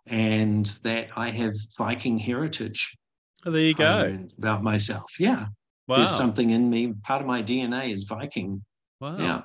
and 0.08 0.66
that 0.84 1.10
I 1.16 1.30
have 1.30 1.54
Viking 1.78 2.18
heritage. 2.18 2.98
Oh, 3.46 3.52
there 3.52 3.62
you 3.62 3.74
go. 3.74 4.18
About 4.38 4.64
myself. 4.64 5.12
Yeah. 5.20 5.48
Wow. 5.88 5.98
There's 5.98 6.12
something 6.12 6.50
in 6.50 6.70
me. 6.70 6.94
Part 7.04 7.22
of 7.22 7.28
my 7.28 7.42
DNA 7.42 7.92
is 7.92 8.04
Viking. 8.04 8.64
Wow. 9.00 9.18
Yeah. 9.18 9.42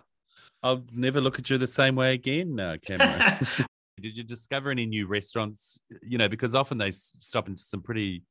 I'll 0.63 0.85
never 0.93 1.21
look 1.21 1.39
at 1.39 1.51
you 1.51 1.59
the 1.59 1.67
same 1.67 1.97
way 1.97 2.15
again, 2.15 2.59
uh, 2.59 2.77
Cameron. 2.85 3.21
Did 4.01 4.17
you 4.17 4.25
discover 4.25 4.71
any 4.71 4.87
new 4.87 5.07
restaurants? 5.07 5.79
You 6.03 6.19
know, 6.19 6.29
because 6.29 6.55
often 6.55 6.79
they 6.79 6.91
stop 6.93 7.49
into 7.49 7.63
some 7.63 7.83
pretty 7.83 8.25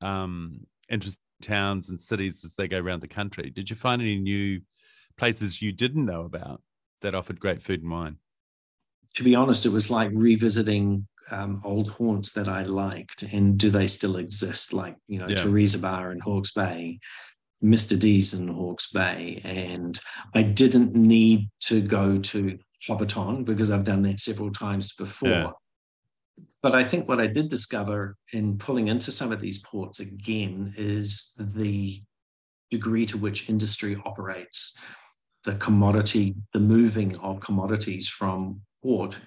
um, 0.00 0.60
interesting 0.88 1.22
towns 1.42 1.90
and 1.90 2.00
cities 2.00 2.44
as 2.44 2.54
they 2.54 2.68
go 2.68 2.78
around 2.78 3.00
the 3.00 3.08
country. 3.08 3.50
Did 3.50 3.70
you 3.70 3.76
find 3.76 4.02
any 4.02 4.16
new 4.16 4.60
places 5.16 5.62
you 5.62 5.72
didn't 5.72 6.04
know 6.04 6.22
about 6.22 6.62
that 7.02 7.14
offered 7.14 7.40
great 7.40 7.62
food 7.62 7.82
and 7.82 7.90
wine? 7.90 8.16
To 9.14 9.24
be 9.24 9.34
honest, 9.34 9.66
it 9.66 9.70
was 9.70 9.90
like 9.90 10.10
revisiting 10.12 11.06
um, 11.30 11.60
old 11.64 11.90
haunts 11.90 12.32
that 12.32 12.48
I 12.48 12.64
liked, 12.64 13.22
and 13.22 13.58
do 13.58 13.70
they 13.70 13.86
still 13.86 14.16
exist? 14.16 14.72
Like 14.72 14.96
you 15.08 15.18
know, 15.18 15.28
yeah. 15.28 15.36
Teresa 15.36 15.78
Bar 15.78 16.12
in 16.12 16.20
Hawke's 16.20 16.52
Bay, 16.52 16.98
Mr. 17.62 17.98
D's 17.98 18.34
in 18.34 18.48
Hawke's 18.48 18.90
Bay, 18.90 19.40
and 19.44 19.98
I 20.34 20.42
didn't 20.42 20.94
need 20.94 21.48
to 21.60 21.80
go 21.80 22.18
to 22.18 22.58
Hobbiton 22.88 23.44
because 23.44 23.70
I've 23.70 23.84
done 23.84 24.02
that 24.02 24.20
several 24.20 24.50
times 24.50 24.94
before. 24.94 25.28
Yeah. 25.28 25.50
But 26.62 26.74
I 26.74 26.84
think 26.84 27.08
what 27.08 27.20
I 27.20 27.26
did 27.26 27.48
discover 27.48 28.16
in 28.32 28.58
pulling 28.58 28.88
into 28.88 29.10
some 29.10 29.32
of 29.32 29.40
these 29.40 29.62
ports 29.62 30.00
again 30.00 30.74
is 30.76 31.34
the 31.38 32.02
degree 32.70 33.06
to 33.06 33.18
which 33.18 33.48
industry 33.48 33.96
operates, 34.04 34.78
the 35.44 35.54
commodity, 35.54 36.34
the 36.52 36.60
moving 36.60 37.16
of 37.18 37.40
commodities 37.40 38.08
from 38.08 38.60
port 38.82 39.18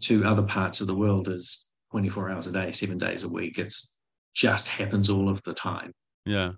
to 0.00 0.24
other 0.24 0.42
parts 0.42 0.80
of 0.80 0.86
the 0.86 0.94
world 0.94 1.28
is 1.28 1.70
24 1.90 2.30
hours 2.30 2.46
a 2.46 2.52
day, 2.52 2.70
seven 2.70 2.98
days 2.98 3.24
a 3.24 3.28
week. 3.28 3.58
It's 3.58 3.96
just 4.34 4.68
happens 4.68 5.08
all 5.08 5.28
of 5.28 5.42
the 5.42 5.54
time. 5.54 5.92
Yeah. 6.24 6.52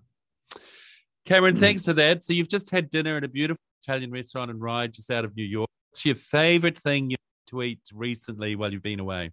Cameron, 1.26 1.56
mm. 1.56 1.60
thanks 1.60 1.84
for 1.84 1.92
that. 1.92 2.24
So 2.24 2.32
you've 2.32 2.48
just 2.48 2.70
had 2.70 2.90
dinner 2.90 3.16
at 3.16 3.24
a 3.24 3.28
beautiful 3.28 3.60
Italian 3.82 4.10
restaurant 4.10 4.50
in 4.50 4.58
Ryde, 4.58 4.94
just 4.94 5.10
out 5.10 5.24
of 5.24 5.36
New 5.36 5.44
York. 5.44 5.68
What's 5.90 6.04
your 6.04 6.14
favorite 6.14 6.78
thing 6.78 7.10
you 7.10 7.16
to 7.48 7.62
eat 7.62 7.80
recently 7.92 8.56
while 8.56 8.72
you've 8.72 8.82
been 8.82 9.00
away? 9.00 9.32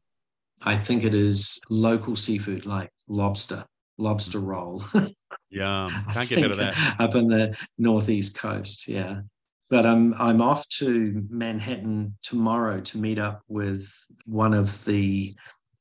I 0.64 0.78
think 0.78 1.04
it 1.04 1.14
is 1.14 1.60
local 1.70 2.16
seafood 2.16 2.66
like 2.66 2.92
lobster, 3.08 3.66
lobster 3.98 4.40
roll. 4.40 4.84
yeah, 5.50 5.90
can't 6.14 6.30
get 6.30 6.42
rid 6.42 6.52
of 6.52 6.58
that. 6.58 6.96
Up 7.00 7.16
in 7.16 7.28
the 7.28 7.58
northeast 7.78 8.38
coast, 8.38 8.88
yeah. 8.88 9.22
But 9.70 9.86
I'm 9.86 10.14
I'm 10.16 10.42
off 10.42 10.68
to 10.80 11.24
Manhattan 11.30 12.18
tomorrow 12.22 12.80
to 12.82 12.98
meet 12.98 13.18
up 13.18 13.42
with 13.48 13.92
one 14.26 14.54
of 14.54 14.86
the 14.86 15.34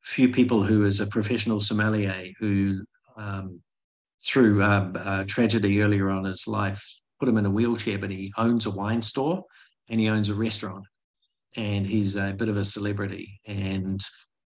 few 0.03 0.29
people 0.31 0.63
who 0.63 0.85
is 0.85 1.01
a 1.01 1.07
professional 1.07 1.61
sommelier 1.61 2.33
who, 2.39 2.85
um, 3.17 3.61
through 4.23 4.63
um, 4.63 4.95
tragedy 5.27 5.83
earlier 5.83 6.11
on 6.11 6.19
in 6.19 6.25
his 6.25 6.47
life, 6.49 6.83
put 7.19 7.29
him 7.29 7.37
in 7.37 7.47
a 7.47 7.51
wheelchair, 7.51 7.99
but 7.99 8.11
he 8.11 8.33
owns 8.39 8.67
a 8.67 8.71
wine 8.71 9.03
store 9.03 9.45
and 9.89 10.01
he 10.01 10.09
owns 10.09 10.31
a 10.31 10.35
restaurant, 10.35 10.87
and 11.57 11.87
he's 11.87 12.17
a 12.17 12.33
bit 12.33 12.49
of 12.49 12.57
a 12.57 12.65
celebrity. 12.65 13.39
And 13.47 14.01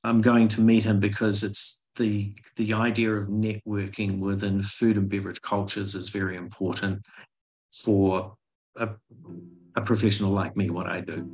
I'm 0.04 0.22
going 0.22 0.48
to 0.50 0.62
meet 0.62 0.84
him 0.84 1.00
because 1.00 1.44
it's 1.44 1.88
the 1.98 2.34
the 2.56 2.74
idea 2.74 3.14
of 3.14 3.28
networking 3.28 4.20
within 4.20 4.62
food 4.64 4.98
and 4.98 5.08
beverage 5.10 5.42
cultures 5.42 5.94
is 5.94 6.10
very 6.10 6.36
important 6.36 7.06
for 7.72 8.36
a, 8.78 8.90
a 9.76 9.82
professional 9.82 10.32
like 10.32 10.56
me, 10.56 10.70
what 10.70 10.88
I 10.88 11.02
do. 11.02 11.30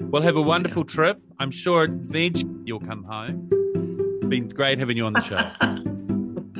Well, 0.00 0.22
have 0.22 0.36
a 0.36 0.42
wonderful 0.42 0.82
yeah. 0.82 0.94
trip. 0.94 1.22
I'm 1.38 1.50
sure 1.50 1.84
eventually 1.84 2.52
you'll 2.64 2.80
come 2.80 3.04
home. 3.04 3.48
Been 4.28 4.48
great 4.48 4.78
having 4.78 4.96
you 4.96 5.06
on 5.06 5.14
the 5.14 5.20
show. 5.20 5.40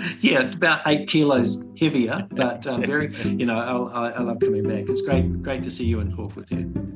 yeah, 0.20 0.50
about 0.50 0.80
eight 0.86 1.08
kilos 1.08 1.70
heavier, 1.78 2.26
but 2.32 2.66
um, 2.66 2.82
very, 2.82 3.14
you 3.24 3.46
know, 3.46 3.88
I, 3.88 4.10
I 4.10 4.20
love 4.20 4.40
coming 4.40 4.66
back. 4.66 4.88
It's 4.88 5.02
great, 5.02 5.42
great 5.42 5.62
to 5.64 5.70
see 5.70 5.84
you 5.84 6.00
and 6.00 6.14
talk 6.14 6.34
with 6.36 6.50
you. 6.50 6.92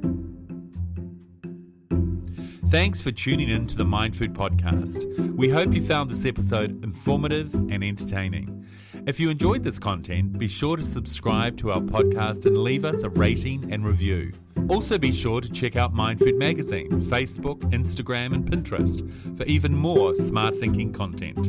Thanks 2.68 3.00
for 3.00 3.12
tuning 3.12 3.48
in 3.48 3.66
to 3.68 3.76
the 3.76 3.84
Mind 3.84 4.16
Food 4.16 4.34
Podcast. 4.34 5.36
We 5.36 5.48
hope 5.48 5.72
you 5.72 5.80
found 5.80 6.10
this 6.10 6.24
episode 6.24 6.82
informative 6.82 7.54
and 7.54 7.84
entertaining. 7.84 8.66
If 9.06 9.20
you 9.20 9.30
enjoyed 9.30 9.62
this 9.62 9.78
content, 9.78 10.36
be 10.36 10.48
sure 10.48 10.76
to 10.76 10.82
subscribe 10.82 11.56
to 11.58 11.70
our 11.70 11.80
podcast 11.80 12.44
and 12.44 12.58
leave 12.58 12.84
us 12.84 13.04
a 13.04 13.08
rating 13.08 13.72
and 13.72 13.86
review. 13.86 14.32
Also, 14.68 14.98
be 14.98 15.12
sure 15.12 15.40
to 15.40 15.48
check 15.48 15.76
out 15.76 15.94
Mind 15.94 16.18
Food 16.18 16.34
Magazine, 16.34 16.90
Facebook, 17.02 17.60
Instagram, 17.70 18.34
and 18.34 18.44
Pinterest 18.44 19.08
for 19.36 19.44
even 19.44 19.76
more 19.76 20.16
smart 20.16 20.58
thinking 20.58 20.92
content. 20.92 21.46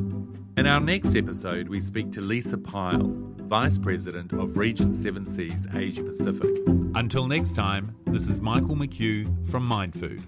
In 0.56 0.68
our 0.68 0.80
next 0.80 1.16
episode, 1.16 1.68
we 1.68 1.80
speak 1.80 2.12
to 2.12 2.22
Lisa 2.22 2.60
Pyle, 2.60 3.12
Vice 3.48 3.80
President 3.80 4.34
of 4.34 4.56
Regent 4.56 4.94
7 4.94 5.26
Seas 5.26 5.66
Asia 5.74 6.04
Pacific. 6.04 6.56
Until 6.94 7.26
next 7.26 7.56
time, 7.56 7.96
this 8.06 8.28
is 8.28 8.40
Michael 8.40 8.76
McHugh 8.76 9.50
from 9.50 9.66
Mind 9.66 10.00
Food. 10.00 10.22